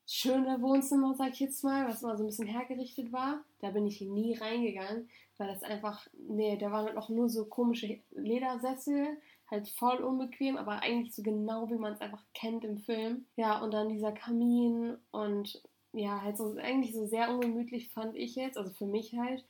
[0.05, 3.43] schöne Wohnzimmer, sag ich jetzt mal, was mal so ein bisschen hergerichtet war.
[3.59, 5.09] Da bin ich nie reingegangen,
[5.39, 9.17] weil das einfach, nee, da waren halt auch nur so komische Ledersessel,
[9.49, 13.25] halt voll unbequem, aber eigentlich so genau, wie man es einfach kennt im Film.
[13.35, 15.63] Ja, und dann dieser Kamin und
[15.93, 19.45] ja, halt so eigentlich so sehr ungemütlich fand ich jetzt, also für mich halt.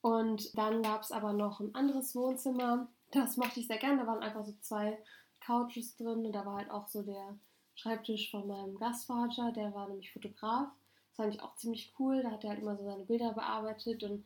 [0.00, 2.88] Und dann gab es aber noch ein anderes Wohnzimmer.
[3.12, 4.02] Das mochte ich sehr gerne.
[4.02, 4.98] Da waren einfach so zwei
[5.40, 7.38] Couches drin und da war halt auch so der
[7.76, 10.68] Schreibtisch von meinem Gastvater, der war nämlich Fotograf.
[11.08, 12.22] Das fand ich auch ziemlich cool.
[12.22, 14.24] Da hat er halt immer so seine Bilder bearbeitet und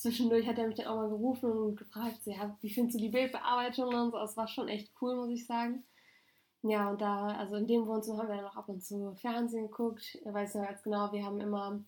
[0.00, 3.02] zwischendurch hat er mich dann auch mal gerufen und gefragt, so, ja, wie findest du
[3.02, 4.16] die Bildbearbeitung und so.
[4.16, 5.84] Das war schon echt cool, muss ich sagen.
[6.62, 9.68] Ja, und da, also in dem Wohnzimmer haben wir dann auch ab und zu Fernsehen
[9.68, 10.18] geguckt.
[10.24, 11.82] Ich weiß ja ganz genau, wir haben immer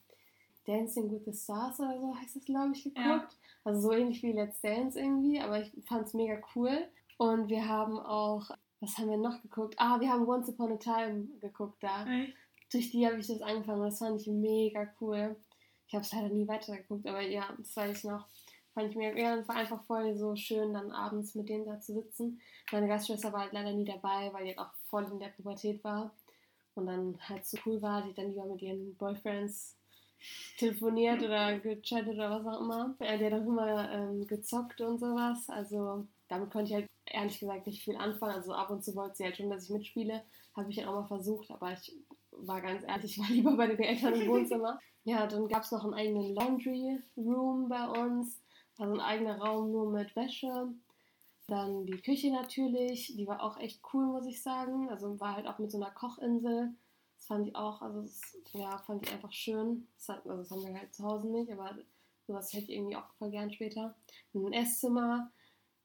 [0.66, 2.96] Dancing with the Stars oder so heißt das, glaube ich, geguckt.
[3.04, 3.28] Ja.
[3.64, 6.86] Also so ähnlich wie Let's Dance irgendwie, aber ich fand es mega cool.
[7.16, 8.50] Und wir haben auch,
[8.80, 9.74] was haben wir noch geguckt?
[9.78, 12.06] Ah, wir haben Once Upon a Time geguckt da.
[12.06, 12.36] Echt?
[12.72, 15.36] Durch die habe ich das angefangen und das fand ich mega cool.
[15.92, 18.26] Ich habe es leider nie weitergeguckt, aber ja, das weiß ich noch.
[18.72, 22.40] Fand ich mir, ja, einfach voll so schön, dann abends mit denen da zu sitzen.
[22.72, 25.84] Meine Gastschwester war halt leider nie dabei, weil die halt auch voll in der Pubertät
[25.84, 26.10] war.
[26.74, 29.76] Und dann halt so cool war, die dann lieber mit ihren Boyfriends
[30.56, 32.94] telefoniert oder gechattet oder was auch immer.
[32.98, 35.46] Er hat dann immer ähm, gezockt und sowas.
[35.50, 38.36] Also damit konnte ich halt ehrlich gesagt nicht viel anfangen.
[38.36, 40.22] Also ab und zu wollte sie halt schon, dass ich mitspiele.
[40.56, 41.94] Habe ich dann auch mal versucht, aber ich
[42.32, 44.78] war ganz ehrlich, ich war lieber bei den Eltern im Wohnzimmer.
[45.04, 48.40] Ja, dann gab es noch einen eigenen Laundry Room bei uns.
[48.78, 50.72] Also ein eigener Raum nur mit Wäsche.
[51.48, 54.88] Dann die Küche natürlich, die war auch echt cool, muss ich sagen.
[54.90, 56.74] Also war halt auch mit so einer Kochinsel.
[57.16, 58.20] Das fand ich auch, also das,
[58.52, 59.86] ja, fand ich einfach schön.
[59.96, 61.76] Das, hat, also das haben wir halt zu Hause nicht, aber
[62.26, 63.94] sowas hätte ich irgendwie auch voll gern später.
[64.34, 65.30] Ein Esszimmer,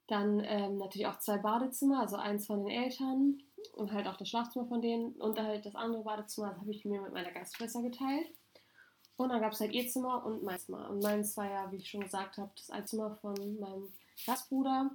[0.08, 3.42] dann ähm, natürlich auch zwei Badezimmer, also eins von den Eltern
[3.74, 6.86] und halt auch das Schlafzimmer von denen und halt das andere Badezimmer, das habe ich
[6.86, 8.28] mir mit meiner Gastschwester geteilt.
[9.18, 10.90] Und dann gab es halt ihr Zimmer und mein Zimmer.
[10.90, 13.92] Und meins war ja, wie ich schon gesagt habe, das Zimmer von meinem
[14.26, 14.92] Gastbruder.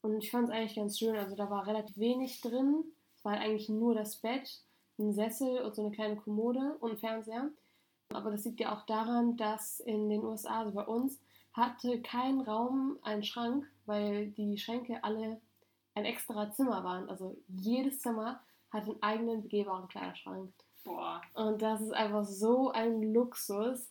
[0.00, 1.16] Und ich fand es eigentlich ganz schön.
[1.16, 2.82] Also da war relativ wenig drin.
[3.16, 4.62] Es war halt eigentlich nur das Bett,
[4.98, 7.50] ein Sessel und so eine kleine Kommode und ein Fernseher.
[8.08, 11.20] Aber das liegt ja auch daran, dass in den USA, also bei uns,
[11.52, 15.40] hatte kein Raum einen Schrank, weil die Schränke alle
[15.94, 17.08] ein extra Zimmer waren.
[17.08, 18.40] Also jedes Zimmer
[18.70, 20.52] hat einen eigenen begehbaren Kleiderschrank.
[20.84, 21.20] Boah.
[21.34, 23.90] Und das ist einfach so ein Luxus.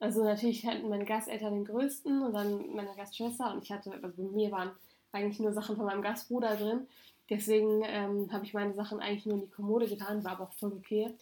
[0.00, 4.08] Also natürlich hatten meine Gasteltern den größten und dann meine Gastschwester und ich hatte, also
[4.16, 4.72] bei mir waren
[5.12, 6.88] eigentlich nur Sachen von meinem Gastbruder drin.
[7.30, 10.52] Deswegen ähm, habe ich meine Sachen eigentlich nur in die Kommode getan, war aber auch
[10.54, 11.14] voll okay.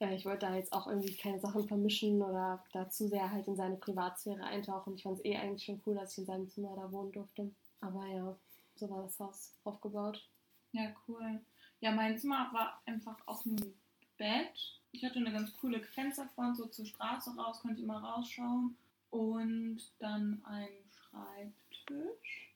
[0.00, 3.46] Äh, ich wollte da jetzt auch irgendwie keine Sachen vermischen oder da zu sehr halt
[3.46, 4.94] in seine Privatsphäre eintauchen.
[4.96, 7.50] Ich fand es eh eigentlich schon cool, dass ich in seinem Zimmer da wohnen durfte.
[7.80, 8.36] Aber ja,
[8.80, 10.26] so war das Haus aufgebaut.
[10.72, 11.40] Ja, cool.
[11.80, 13.74] Ja, mein Zimmer war einfach auch ein
[14.16, 14.80] Bett.
[14.92, 18.76] Ich hatte eine ganz coole Fensterfront so zur Straße raus, konnte immer rausschauen.
[19.10, 22.54] Und dann ein Schreibtisch.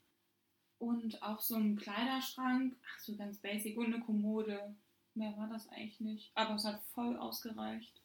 [0.79, 2.77] Und auch so ein Kleiderschrank.
[2.87, 3.77] Ach so, ganz basic.
[3.77, 4.75] Und eine Kommode.
[5.14, 6.33] Mehr war das eigentlich nicht.
[6.35, 8.01] Aber es hat voll ausgereicht.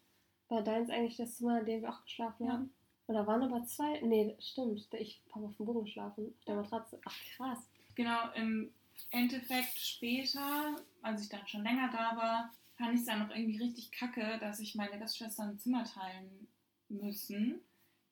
[0.48, 2.54] War deins eigentlich das Zimmer, in dem wir auch geschlafen ja.
[2.54, 2.74] haben?
[3.08, 4.00] Oder waren aber zwei?
[4.02, 4.88] Nee, stimmt.
[4.94, 6.34] Ich habe auf dem Boden geschlafen.
[6.38, 7.00] Auf der Matratze.
[7.06, 7.60] Ach, krass.
[7.96, 8.72] Genau, im
[9.12, 13.62] Endeffekt später, als ich dann schon länger da war, fand ich es dann noch irgendwie
[13.62, 16.48] richtig kacke, dass ich meine Gastschwester ein Zimmer teilen
[16.88, 17.60] müssen.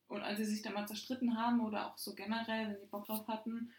[0.07, 3.05] Und als sie sich dann mal zerstritten haben oder auch so generell, wenn sie Bock
[3.05, 3.73] drauf hatten,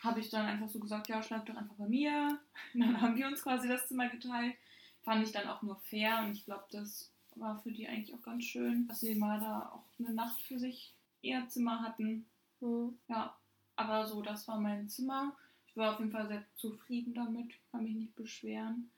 [0.00, 2.40] habe ich dann einfach so gesagt, ja, schlag doch einfach bei mir.
[2.74, 4.56] Und dann haben wir uns quasi das Zimmer geteilt.
[5.02, 8.22] Fand ich dann auch nur fair und ich glaube, das war für die eigentlich auch
[8.22, 12.26] ganz schön, dass sie mal da auch eine Nacht für sich ihr Zimmer hatten.
[12.60, 12.98] Mhm.
[13.08, 13.37] Ja,
[13.78, 15.36] aber so, das war mein Zimmer.
[15.66, 18.90] Ich war auf jeden Fall sehr zufrieden damit, kann mich nicht beschweren.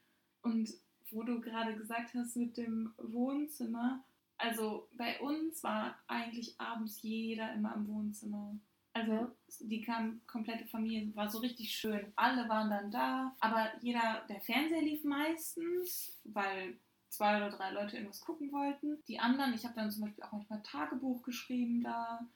[0.43, 0.71] Und
[1.11, 4.03] wo du gerade gesagt hast mit dem Wohnzimmer.
[4.39, 8.55] Also bei uns war eigentlich abends jeder immer im Wohnzimmer.
[8.95, 12.13] Also die kam komplette Familie, war so richtig schön.
[12.17, 16.79] Alle waren dann da, aber jeder, der Fernseher lief meistens, weil
[17.11, 19.03] zwei oder drei Leute irgendwas gucken wollten.
[19.09, 22.27] Die anderen, ich habe dann zum Beispiel auch manchmal Tagebuch geschrieben da,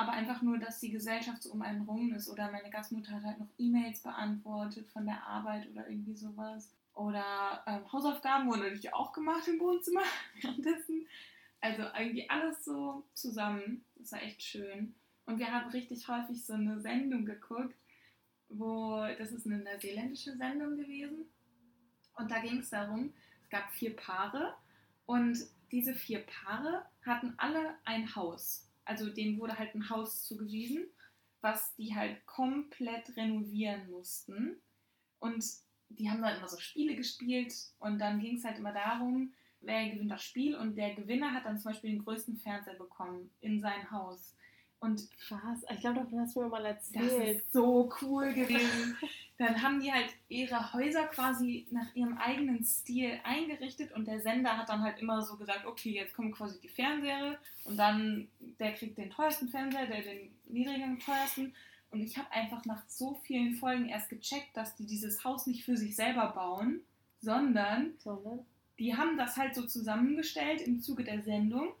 [0.00, 3.22] aber einfach nur, dass die Gesellschaft so um einen rum ist oder meine Gastmutter hat
[3.22, 6.74] halt noch E-Mails beantwortet von der Arbeit oder irgendwie sowas.
[6.94, 10.00] Oder ähm, Hausaufgaben wurden natürlich auch gemacht im Wohnzimmer
[10.40, 11.06] währenddessen.
[11.60, 13.84] Also irgendwie alles so zusammen.
[13.96, 14.94] Das war echt schön.
[15.26, 17.76] Und wir haben richtig häufig so eine Sendung geguckt,
[18.48, 21.26] wo, das ist eine neuseeländische Sendung gewesen.
[22.16, 24.54] Und da ging es darum, es gab vier Paare
[25.04, 25.38] und
[25.70, 28.69] diese vier Paare hatten alle ein Haus.
[28.90, 30.84] Also denen wurde halt ein Haus zugewiesen,
[31.42, 34.56] was die halt komplett renovieren mussten.
[35.20, 35.44] Und
[35.90, 39.90] die haben dann immer so Spiele gespielt und dann ging es halt immer darum, wer
[39.90, 43.60] gewinnt das Spiel und der Gewinner hat dann zum Beispiel den größten Fernseher bekommen in
[43.60, 44.34] sein Haus.
[44.80, 45.62] Und Was?
[45.70, 47.36] Ich glaube, davon hast du mir mal das erzählt.
[47.36, 48.96] ist so cool gewesen.
[49.36, 54.58] Dann haben die halt ihre Häuser quasi nach ihrem eigenen Stil eingerichtet und der Sender
[54.58, 58.28] hat dann halt immer so gesagt, okay, jetzt kommen quasi die Fernseher und dann
[58.60, 61.54] der kriegt den teuersten Fernseher, der den niedrigen teuersten.
[61.90, 65.64] Und ich habe einfach nach so vielen Folgen erst gecheckt, dass die dieses Haus nicht
[65.64, 66.80] für sich selber bauen,
[67.20, 68.40] sondern Sondern?
[68.78, 71.72] die haben das halt so zusammengestellt im Zuge der Sendung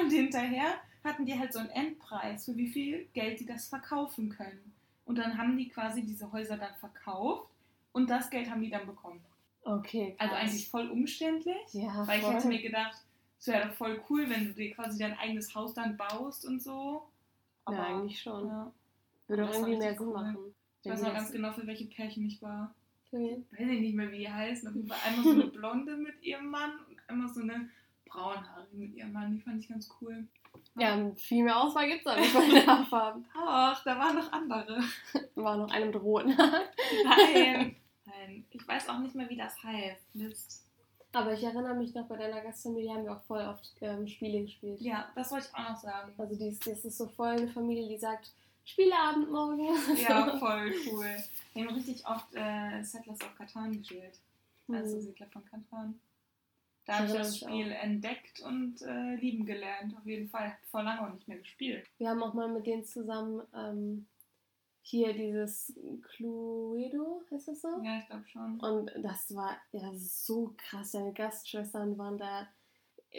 [0.00, 4.28] und hinterher hatten die halt so einen Endpreis, für wie viel Geld die das verkaufen
[4.28, 4.72] können.
[5.04, 7.50] Und dann haben die quasi diese Häuser dann verkauft
[7.92, 9.20] und das Geld haben die dann bekommen.
[9.62, 10.14] Okay.
[10.18, 10.42] Also krass.
[10.42, 12.96] eigentlich voll umständlich, Ja, weil ich hätte mir gedacht,
[13.38, 16.62] es wäre doch voll cool, wenn du dir quasi dein eigenes Haus dann baust und
[16.62, 17.08] so.
[17.70, 18.46] ja, eigentlich schon.
[18.46, 18.72] ja.
[19.28, 20.14] Würde auch irgendwie mehr Sinn cool.
[20.14, 20.54] machen.
[20.82, 22.74] Ich weiß noch ganz genau, für welche Pärchen ich war.
[23.10, 23.42] genau.
[23.50, 24.68] weiß ich nicht mehr, wie die heißen.
[24.68, 27.68] Auf jeden Fall einmal so eine Blonde mit ihrem Mann und einmal so eine
[28.08, 29.32] Braunhaarige mit ihrem Mann.
[29.32, 30.26] Die fand ich ganz cool.
[30.76, 33.26] Ja, viel mehr Auswahl gibt es auch nicht bei den Haarfarben.
[33.34, 34.82] Ach, da waren noch andere.
[35.34, 36.36] War noch einem drohen.
[37.04, 37.76] Nein.
[38.04, 38.44] Nein.
[38.50, 40.14] Ich weiß auch nicht mehr, wie das heißt.
[40.14, 40.65] Mist.
[41.16, 44.42] Aber ich erinnere mich noch, bei deiner Gastfamilie haben wir auch voll oft ähm, Spiele
[44.42, 44.80] gespielt.
[44.82, 46.12] Ja, das wollte ich auch noch sagen.
[46.18, 48.32] Also die ist, das ist so voll eine Familie, die sagt,
[48.66, 49.64] Spieleabend morgen.
[49.96, 51.16] Ja, voll cool.
[51.54, 54.18] Wir haben richtig oft äh, Settlers of Catan gespielt.
[54.68, 55.02] Also Hm.
[55.02, 56.00] Siedler von Catan.
[56.84, 59.96] Da habe ich das Spiel entdeckt und äh, lieben gelernt.
[59.96, 60.56] Auf jeden Fall.
[60.70, 61.86] Vor lange auch nicht mehr gespielt.
[61.96, 64.06] Wir haben auch mal mit denen zusammen ähm,
[64.88, 65.72] hier dieses
[66.02, 67.68] Cluedo, heißt das so?
[67.82, 68.60] Ja, ich glaube schon.
[68.60, 70.92] Und das war ja so krass.
[70.92, 72.46] Deine Gastschwestern waren da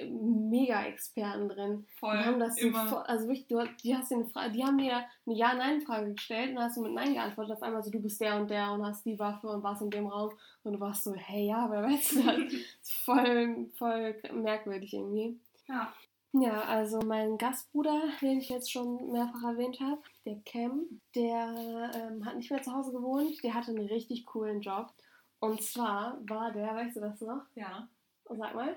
[0.06, 1.86] mega Experten drin.
[2.00, 2.18] Voll.
[2.18, 2.88] Die haben das so immer.
[2.88, 6.60] voll, also wirklich, du, die, hast eine Frage, die haben dir eine Ja-Nein-Frage gestellt und
[6.64, 7.58] hast du mit Nein geantwortet.
[7.58, 9.90] Auf einmal so, du bist der und der und hast die Waffe und warst in
[9.90, 10.32] dem Raum
[10.64, 12.54] und du warst so, hey, ja, wer weiß das?
[13.04, 15.38] Voll, voll merkwürdig irgendwie.
[15.68, 15.94] Ja.
[16.34, 22.26] Ja, also mein Gastbruder, den ich jetzt schon mehrfach erwähnt habe, der Cam, der ähm,
[22.26, 24.94] hat nicht mehr zu Hause gewohnt, der hatte einen richtig coolen Job.
[25.40, 27.44] Und zwar war der, weißt du das noch?
[27.56, 27.88] Ja.
[28.26, 28.76] Sag mal.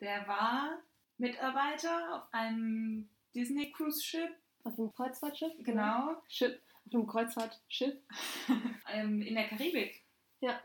[0.00, 0.78] Der war
[1.18, 4.30] Mitarbeiter auf einem Disney Cruise Ship,
[4.64, 5.52] Auf einem Kreuzfahrtschiff?
[5.60, 6.60] genau, Schiff.
[6.86, 7.94] Auf einem Kreuzfahrtschiff.
[8.92, 10.02] ähm, in der Karibik.
[10.40, 10.60] Ja.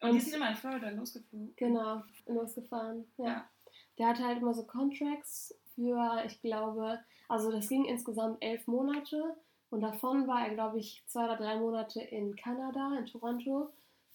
[0.00, 1.54] Und, Und- die sind immer in Florida losgeflogen.
[1.56, 3.10] Genau, losgefahren.
[3.16, 3.24] Ja.
[3.26, 3.50] Ja.
[3.98, 6.98] Der hatte halt immer so Contracts für, ich glaube,
[7.28, 9.36] also das ging insgesamt elf Monate
[9.70, 13.70] und davon war er, glaube ich, zwei oder drei Monate in Kanada, in Toronto,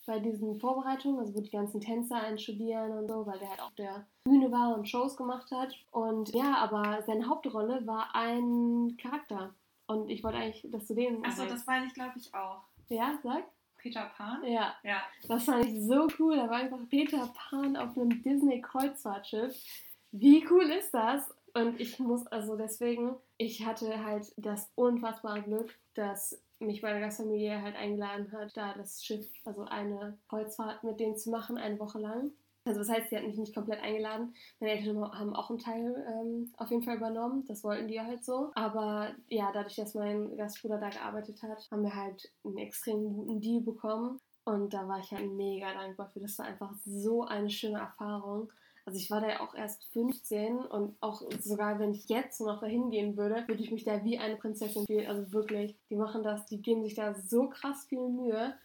[0.06, 3.74] bei diesen Vorbereitungen, also wo die ganzen Tänzer einstudieren und so, weil der halt auf
[3.76, 5.74] der Bühne war und Shows gemacht hat.
[5.92, 9.54] Und ja, aber seine Hauptrolle war ein Charakter.
[9.88, 11.24] Und ich wollte eigentlich, dass du den.
[11.26, 12.64] Achso, das weiß ich glaube ich auch.
[12.90, 13.46] Ja, sag?
[13.78, 14.44] Peter Pan?
[14.46, 14.76] Ja.
[14.84, 15.02] Ja.
[15.28, 16.38] Das fand ich so cool.
[16.38, 19.56] Da war einfach Peter Pan auf einem Disney-Kreuzfahrtschiff.
[20.12, 21.34] Wie cool ist das?
[21.54, 27.62] Und ich muss, also deswegen, ich hatte halt das unfassbare Glück, dass mich meine Gastfamilie
[27.62, 32.00] halt eingeladen hat, da das Schiff, also eine Kreuzfahrt mit denen zu machen, eine Woche
[32.00, 32.32] lang.
[32.66, 34.34] Also das heißt, sie hat mich nicht komplett eingeladen.
[34.60, 37.44] Meine Eltern haben auch einen Teil ähm, auf jeden Fall übernommen.
[37.46, 38.52] Das wollten die halt so.
[38.56, 43.42] Aber ja, dadurch, dass mein Gastbruder da gearbeitet hat, haben wir halt einen extrem guten
[43.42, 44.18] Deal bekommen.
[44.46, 46.22] Und da war ich halt mega dankbar für.
[46.22, 48.50] Das war einfach so eine schöne Erfahrung.
[48.86, 52.60] Also ich war da ja auch erst 15 und auch sogar wenn ich jetzt noch
[52.60, 55.08] dahin gehen würde, würde ich mich da wie eine Prinzessin fühlen.
[55.08, 58.56] Also wirklich, die machen das, die geben sich da so krass viel Mühe.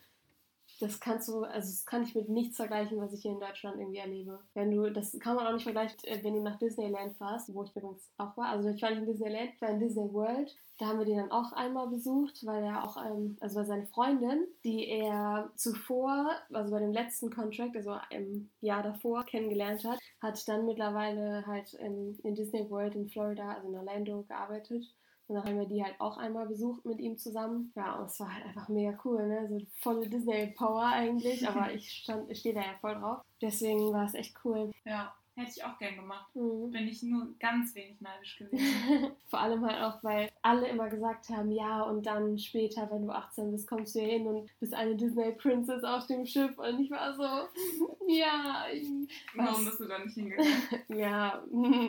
[0.81, 3.79] Das kannst du, also das kann ich mit nichts vergleichen, was ich hier in Deutschland
[3.79, 4.41] irgendwie erlebe.
[4.55, 7.65] Wenn du, das kann man auch nicht vergleichen, äh, wenn du nach Disneyland fährst, wo
[7.65, 8.51] ich übrigens auch war.
[8.51, 10.57] Also ich war nicht in Disneyland, ich war in Disney World.
[10.79, 13.87] Da haben wir den dann auch einmal besucht, weil er auch, ähm, also weil seine
[13.89, 19.99] Freundin, die er zuvor, also bei dem letzten Contract, also im Jahr davor kennengelernt hat,
[20.21, 24.85] hat dann mittlerweile halt in, in Disney World in Florida, also in Orlando gearbeitet.
[25.29, 27.71] Und dann haben wir die halt auch einmal besucht mit ihm zusammen.
[27.77, 29.47] Ja, und es war halt einfach mega cool, ne?
[29.49, 33.21] So volle Disney-Power eigentlich, aber ich stand, ich stehe da ja voll drauf.
[33.43, 34.73] Deswegen war es echt cool.
[34.85, 36.35] Ja, hätte ich auch gern gemacht.
[36.35, 36.71] Mhm.
[36.71, 39.13] Bin ich nur ganz wenig neidisch gewesen.
[39.29, 43.13] Vor allem halt auch, weil alle immer gesagt haben, ja, und dann später, wenn du
[43.13, 46.59] 18 bist, kommst du hier hin und bist eine Disney-Princess auf dem Schiff.
[46.59, 47.23] Und ich war so,
[48.09, 48.67] ja.
[48.73, 48.89] Ich,
[49.35, 50.53] Warum bist du da nicht hingegangen?
[50.89, 51.43] ja,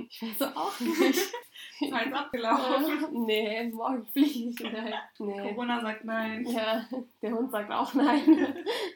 [0.09, 1.33] ich weiß auch nicht.
[1.89, 3.25] Falsch abgelaufen.
[3.25, 4.83] nee, morgen fliege ich wieder.
[5.19, 5.49] Nee.
[5.49, 6.45] Corona sagt nein.
[6.45, 6.85] Ja,
[7.21, 8.55] der Hund sagt auch nein.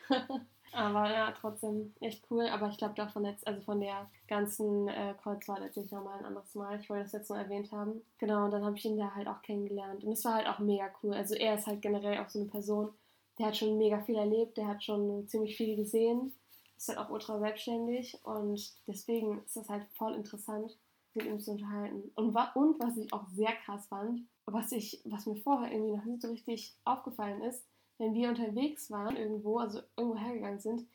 [0.74, 2.48] Aber ja, trotzdem echt cool.
[2.48, 6.26] Aber ich glaube davon jetzt, also von der ganzen äh, Kreuzfahrt erzähle ich nochmal ein
[6.26, 6.80] anderes Mal.
[6.80, 8.02] Ich wollte das jetzt nur erwähnt haben.
[8.18, 10.04] Genau, und dann habe ich ihn da halt auch kennengelernt.
[10.04, 11.14] Und es war halt auch mega cool.
[11.14, 12.90] Also er ist halt generell auch so eine Person,
[13.38, 16.34] der hat schon mega viel erlebt, der hat schon ziemlich viel gesehen.
[16.76, 20.76] Ist halt auch ultra selbstständig und deswegen ist das halt voll interessant,
[21.16, 22.12] mit ihm zu unterhalten.
[22.16, 26.06] Und, und was ich auch sehr krass fand, was, ich, was mir vorher irgendwie noch
[26.06, 27.66] nicht so richtig aufgefallen ist,
[27.98, 30.88] wenn wir unterwegs waren irgendwo, also irgendwo hergegangen sind,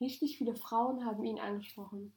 [0.00, 2.12] richtig viele Frauen haben ihn angesprochen.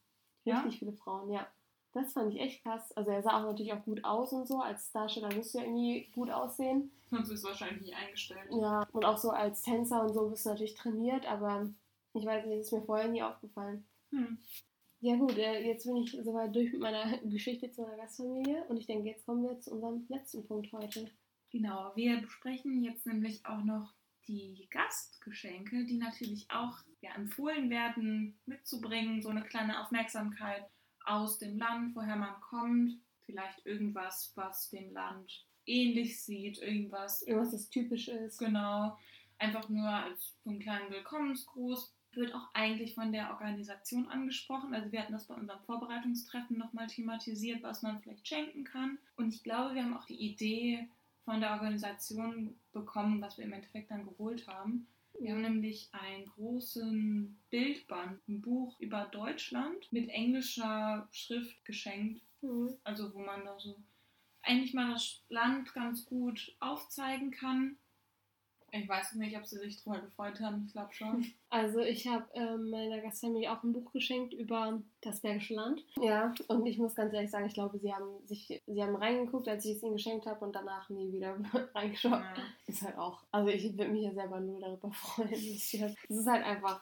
[0.45, 0.80] Richtig ja?
[0.80, 1.47] viele Frauen, ja.
[1.93, 2.91] Das fand ich echt krass.
[2.93, 4.60] Also er sah auch natürlich auch gut aus und so.
[4.60, 6.91] Als Darsteller musst du ja irgendwie gut aussehen.
[7.12, 8.49] Sonst bist du wahrscheinlich nie eingestellt.
[8.49, 11.70] Ja, und auch so als Tänzer und so bist du natürlich trainiert, aber
[12.14, 13.86] ich weiß nicht, das ist mir vorher nie aufgefallen.
[14.10, 14.39] Hm.
[15.04, 18.78] Ja gut, äh, jetzt bin ich soweit durch mit meiner Geschichte zu meiner Gastfamilie und
[18.78, 21.12] ich denke, jetzt kommen wir zu unserem letzten Punkt heute.
[21.51, 23.93] Genau, wir besprechen jetzt nämlich auch noch
[24.30, 30.70] die Gastgeschenke, die natürlich auch ja, empfohlen werden, mitzubringen, so eine kleine Aufmerksamkeit
[31.04, 37.24] aus dem Land, woher man kommt, vielleicht irgendwas, was dem Land ähnlich sieht, irgendwas.
[37.24, 38.38] Irgendwas, das typisch ist.
[38.38, 38.97] Genau.
[39.38, 41.93] Einfach nur als so einen kleinen Willkommensgruß.
[42.16, 44.74] Wird auch eigentlich von der Organisation angesprochen.
[44.74, 48.97] Also wir hatten das bei unserem Vorbereitungstreffen nochmal thematisiert, was man vielleicht schenken kann.
[49.16, 50.88] Und ich glaube, wir haben auch die Idee
[51.26, 54.88] von der Organisation bekommen, was wir im Endeffekt dann geholt haben.
[55.20, 62.22] Wir haben nämlich einen großen Bildband, ein Buch über Deutschland mit englischer Schrift geschenkt.
[62.41, 62.76] Mhm.
[62.84, 63.76] Also wo man da so
[64.41, 67.78] eigentlich mal das Land ganz gut aufzeigen kann.
[68.76, 70.63] Ich weiß nicht, ob sie sich darüber gefreut haben.
[70.65, 71.26] Ich glaube schon.
[71.53, 75.86] Also ich habe ähm, meiner Gastfamilie auch ein Buch geschenkt über das Bergische Land.
[76.01, 79.47] Ja, und ich muss ganz ehrlich sagen, ich glaube, sie haben sich, sie haben reingeguckt,
[79.47, 81.38] als ich es ihnen geschenkt habe und danach nie wieder
[81.76, 82.24] reingeschaut.
[82.24, 82.34] Ja.
[82.65, 83.21] Ist halt auch.
[83.30, 85.32] Also ich würde mich ja selber nur darüber freuen.
[85.32, 86.82] Es ist halt einfach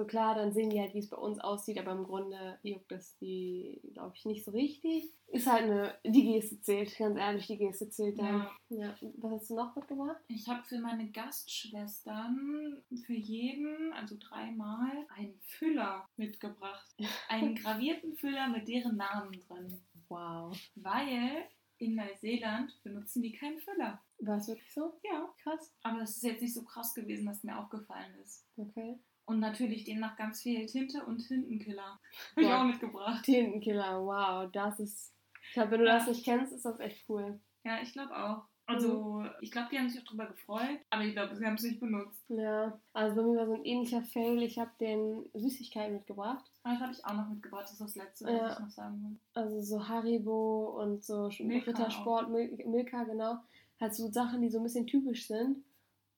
[0.00, 2.90] so klar, dann sehen die halt, wie es bei uns aussieht, aber im Grunde juckt
[2.90, 5.12] das die, glaube ich, nicht so richtig.
[5.26, 8.48] Ist halt eine, die Geste zählt, ganz ehrlich, die Geste zählt dann.
[8.70, 8.78] Ja.
[8.78, 8.94] ja.
[9.18, 10.16] Was hast du noch mitgebracht?
[10.28, 16.96] Ich habe für meine Gastschwestern für jeden, also dreimal, einen Füller mitgebracht.
[17.28, 19.82] Einen gravierten Füller mit deren Namen drin.
[20.08, 20.58] Wow.
[20.76, 21.46] Weil
[21.76, 24.02] in Neuseeland benutzen die keinen Füller.
[24.20, 24.98] War es wirklich so?
[25.04, 25.28] Ja.
[25.42, 25.74] Krass.
[25.82, 28.46] Aber es ist jetzt nicht so krass gewesen, dass mir aufgefallen ist.
[28.56, 28.98] Okay.
[29.30, 32.00] Und natürlich demnach ganz viel Tinte und Tintenkiller.
[32.34, 33.24] Habe ich auch mitgebracht.
[33.24, 35.14] Tintenkiller, wow, das ist.
[35.46, 37.38] Ich glaube, wenn du das nicht kennst, ist das echt cool.
[37.62, 38.42] Ja, ich glaube auch.
[38.66, 39.30] Also, mhm.
[39.40, 41.78] ich glaube, die haben sich auch drüber gefreut, aber ich glaube, sie haben es nicht
[41.78, 42.24] benutzt.
[42.28, 44.42] Ja, also bei mir war so ein ähnlicher Fail.
[44.42, 46.50] Ich habe den Süßigkeiten mitgebracht.
[46.64, 48.42] Ah, das habe ich auch noch mitgebracht, das ist das Letzte, ja.
[48.42, 49.16] was ich noch sagen will.
[49.34, 53.36] Also so Haribo und so Rittersport, Mil Milka, genau.
[53.80, 55.64] Halt so Sachen, die so ein bisschen typisch sind.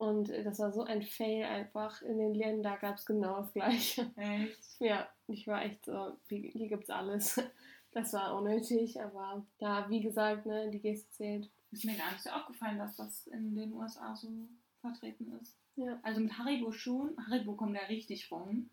[0.02, 2.02] Und das war so ein Fail einfach.
[2.02, 4.10] In den Läden, da gab es genau das Gleiche.
[4.16, 4.80] Echt?
[4.80, 7.40] Ja, ich war echt so, hier, hier gibt's alles.
[7.94, 11.50] Das war unnötig, aber da, wie gesagt, ne, die Geste zählt.
[11.70, 14.48] Ist mir gar nicht so aufgefallen, dass das in den USA so
[14.80, 15.58] vertreten ist.
[15.76, 16.00] Ja.
[16.02, 17.14] Also mit Haribo schon.
[17.26, 18.70] Haribo kommt ja richtig rum.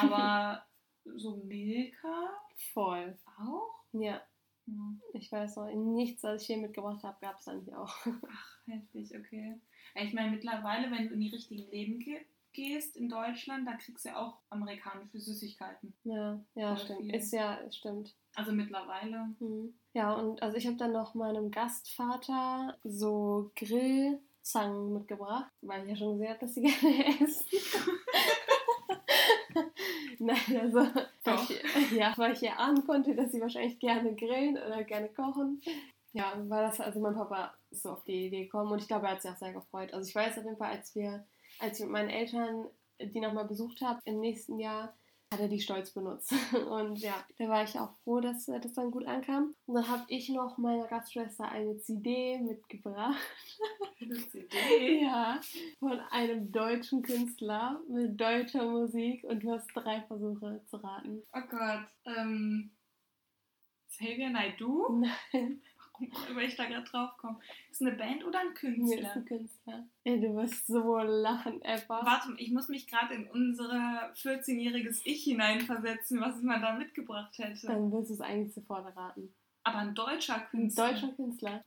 [0.00, 0.64] Aber
[1.04, 2.30] so Milka.
[2.72, 3.16] Voll.
[3.38, 3.84] Auch?
[3.92, 4.22] Ja.
[4.64, 4.94] ja.
[5.12, 7.94] Ich weiß noch, nichts, was ich hier mitgebracht habe, gab es eigentlich auch.
[8.26, 9.60] Ach, heftig, okay.
[9.98, 12.04] Ich meine, mittlerweile, wenn du in die richtigen Leben
[12.52, 15.94] gehst in Deutschland, da kriegst du ja auch amerikanische Süßigkeiten.
[16.04, 17.00] Ja, ja, stimmt.
[17.02, 17.14] Viel.
[17.14, 18.14] Ist ja, stimmt.
[18.34, 19.34] Also mittlerweile.
[19.38, 19.74] Mhm.
[19.92, 25.96] Ja, und also ich habe dann noch meinem Gastvater so Grillzangen mitgebracht, weil ich ja
[25.96, 27.46] schon gesehen habe, dass sie gerne essen.
[30.18, 30.78] Nein, also
[31.24, 35.08] weil ich, ja, weil ich ja ahnen konnte, dass sie wahrscheinlich gerne grillen oder gerne
[35.08, 35.60] kochen.
[36.12, 39.06] Ja, war das, also mein Papa ist so auf die Idee gekommen und ich glaube,
[39.06, 39.92] er hat sich auch sehr gefreut.
[39.92, 41.26] Also ich weiß auf jeden Fall, als wir,
[41.58, 42.66] als ich mit meinen Eltern
[43.00, 44.94] die nochmal besucht habe im nächsten Jahr,
[45.32, 46.32] hat er die stolz benutzt.
[46.70, 49.54] Und ja, da war ich auch froh, dass das dann gut ankam.
[49.66, 53.20] Und dann habe ich noch meiner Gastschwester eine CD mitgebracht.
[54.00, 54.46] Eine CD?
[55.02, 55.40] Ja,
[55.78, 59.24] von einem deutschen Künstler mit deutscher Musik.
[59.24, 61.22] Und du hast drei Versuche zu raten.
[61.32, 61.86] Oh Gott.
[62.04, 62.70] Ähm,
[63.88, 65.00] Xavier Naidoo?
[65.32, 65.60] Nein,
[66.10, 67.38] Warum auch immer ich da gerade drauf komme.
[67.70, 69.12] Ist eine Band oder ein mir ist Künstler?
[69.14, 69.88] ein Künstler.
[70.04, 72.04] Ey, du wirst so lachen, Eva.
[72.04, 77.66] Warte, ich muss mich gerade in unser 14-jähriges Ich hineinversetzen, was man da mitgebracht hätte.
[77.66, 79.34] Dann wirst du es eigentlich sofort raten.
[79.64, 80.90] Aber ein deutscher Ein Künstler.
[80.92, 81.64] deutscher Künstler.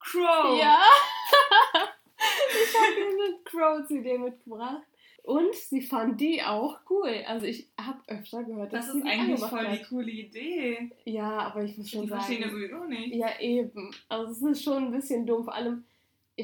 [0.00, 0.58] Crow.
[0.58, 0.80] Ja!
[2.18, 4.82] ich habe dir eine Crow-CD mitgebracht.
[5.22, 7.22] Und sie fand die auch cool.
[7.28, 9.88] Also ich habe öfter gehört, dass Das ist die eigentlich voll die hat.
[9.88, 10.90] coole Idee.
[11.04, 12.60] Ja, aber ich muss schon Die verstehen ja sagen.
[12.60, 13.14] sowieso nicht.
[13.14, 13.94] Ja, eben.
[14.08, 15.44] Also es ist schon ein bisschen dumm.
[15.44, 15.84] Vor allem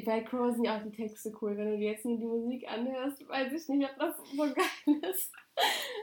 [0.05, 1.57] bei Crow sind ja auch die Texte cool.
[1.57, 5.11] Wenn du dir jetzt nur die Musik anhörst, weiß ich nicht, ob das so geil
[5.11, 5.33] ist.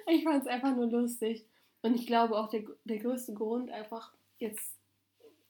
[0.07, 1.45] Ich fand es einfach nur lustig.
[1.81, 4.77] Und ich glaube auch der, der größte Grund einfach, jetzt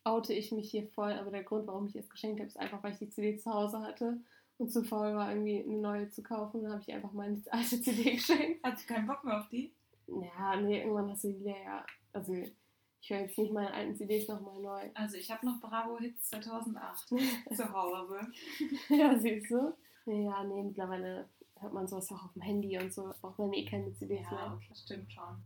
[0.03, 2.83] oute ich mich hier voll, aber der Grund, warum ich es geschenkt habe, ist einfach,
[2.83, 4.19] weil ich die CD zu Hause hatte
[4.57, 6.63] und zu faul war, irgendwie eine neue zu kaufen.
[6.63, 8.59] Dann habe ich einfach meine alte CD geschenkt.
[8.63, 9.73] Hast du keinen Bock mehr auf die?
[10.07, 11.85] Ja, nee, irgendwann hast du die leer.
[12.13, 14.89] Also ich höre jetzt nicht meine alten CDs nochmal neu.
[14.93, 17.07] Also ich habe noch Bravo Hits 2008
[17.55, 18.19] zu Hause.
[18.89, 19.73] ja, siehst du?
[20.05, 21.27] Ja, nee, mittlerweile
[21.59, 23.11] hört man sowas auch auf dem Handy und so.
[23.21, 24.53] Braucht man eh keine CDs Ja, mehr.
[24.55, 25.43] okay, stimmt schon.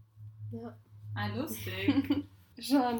[0.62, 0.78] Ja.
[1.16, 2.28] Ah, lustig.
[2.60, 3.00] Schon.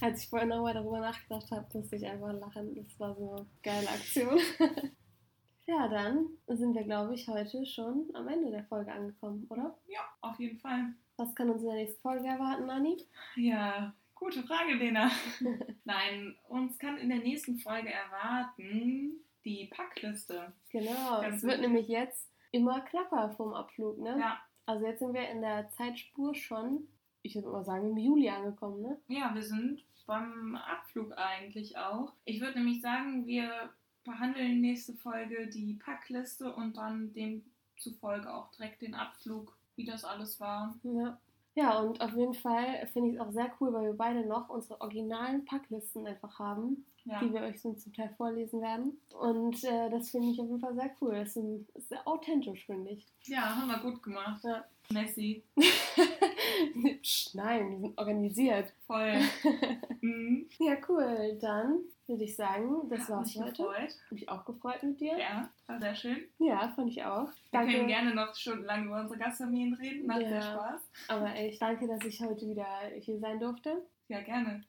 [0.00, 2.74] Als ich vorhin nochmal darüber nachgedacht habe, musste ich einfach lachen.
[2.74, 4.38] Das war so eine geile Aktion.
[5.66, 9.76] ja, dann sind wir, glaube ich, heute schon am Ende der Folge angekommen, oder?
[9.86, 10.94] ja, auf jeden Fall.
[11.16, 12.96] Was kann uns in der nächsten Folge erwarten, Anni?
[13.36, 15.10] Ja, gute Frage, Lena.
[15.84, 19.12] Nein, uns kann in der nächsten Folge erwarten
[19.44, 20.52] die Packliste.
[20.70, 24.16] Genau, es wird nämlich jetzt immer knapper vom Abflug, ne?
[24.18, 26.88] Ja, Also jetzt sind wir in der Zeitspur schon,
[27.24, 28.98] ich würde mal sagen, im Juli angekommen, ne?
[29.08, 32.12] ja, wir sind beim Abflug eigentlich auch.
[32.26, 33.70] Ich würde nämlich sagen, wir
[34.04, 40.38] behandeln nächste Folge die Packliste und dann demzufolge auch direkt den Abflug, wie das alles
[40.38, 40.78] war.
[40.82, 41.18] Ja.
[41.56, 44.48] Ja, und auf jeden Fall finde ich es auch sehr cool, weil wir beide noch
[44.48, 48.98] unsere originalen Packlisten einfach haben, Ja, die wir euch so zum Teil vorlesen werden.
[49.20, 51.14] Und äh, das finde ich auf jeden Fall sehr cool.
[51.14, 53.06] Das ist, ein, ist sehr authentisch, finde ich.
[53.22, 54.42] ja haben wir gut gemacht.
[54.42, 54.64] Ja.
[54.90, 55.42] Messi.
[57.34, 58.72] Nein, die sind organisiert.
[58.86, 59.18] Voll.
[60.00, 60.46] mhm.
[60.58, 61.38] Ja, cool.
[61.40, 63.50] Dann würde ich sagen, das Hat war's mich heute.
[63.62, 63.96] gefreut.
[64.04, 65.18] Habe mich auch gefreut mit dir.
[65.18, 66.24] Ja, war sehr schön.
[66.38, 67.28] Ja, fand ich auch.
[67.50, 67.86] Wir können Danke.
[67.86, 70.06] gerne noch stundenlang über unsere Gastfamilien reden.
[70.06, 70.28] Macht Ja.
[70.28, 70.80] sehr Spaß.
[71.08, 72.66] Aber echt, danke, dass ich heute wieder
[73.00, 73.82] hier sein durfte.
[74.08, 74.64] Ja, gerne.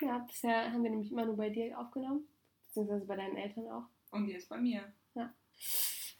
[0.00, 2.28] Ja, bisher haben wir nämlich immer nur bei dir aufgenommen.
[2.66, 3.84] Beziehungsweise bei deinen Eltern auch.
[4.12, 4.84] Und jetzt bei mir.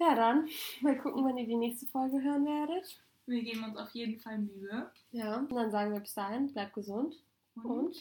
[0.00, 0.48] Ja, dann
[0.80, 3.00] mal gucken, wann ihr die nächste Folge hören werdet.
[3.28, 4.90] Wir geben uns auf jeden Fall Mühe.
[5.10, 7.14] Ja, und dann sagen wir bis dahin, bleibt gesund
[7.56, 7.94] Und und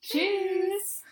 [0.00, 1.04] tschüss!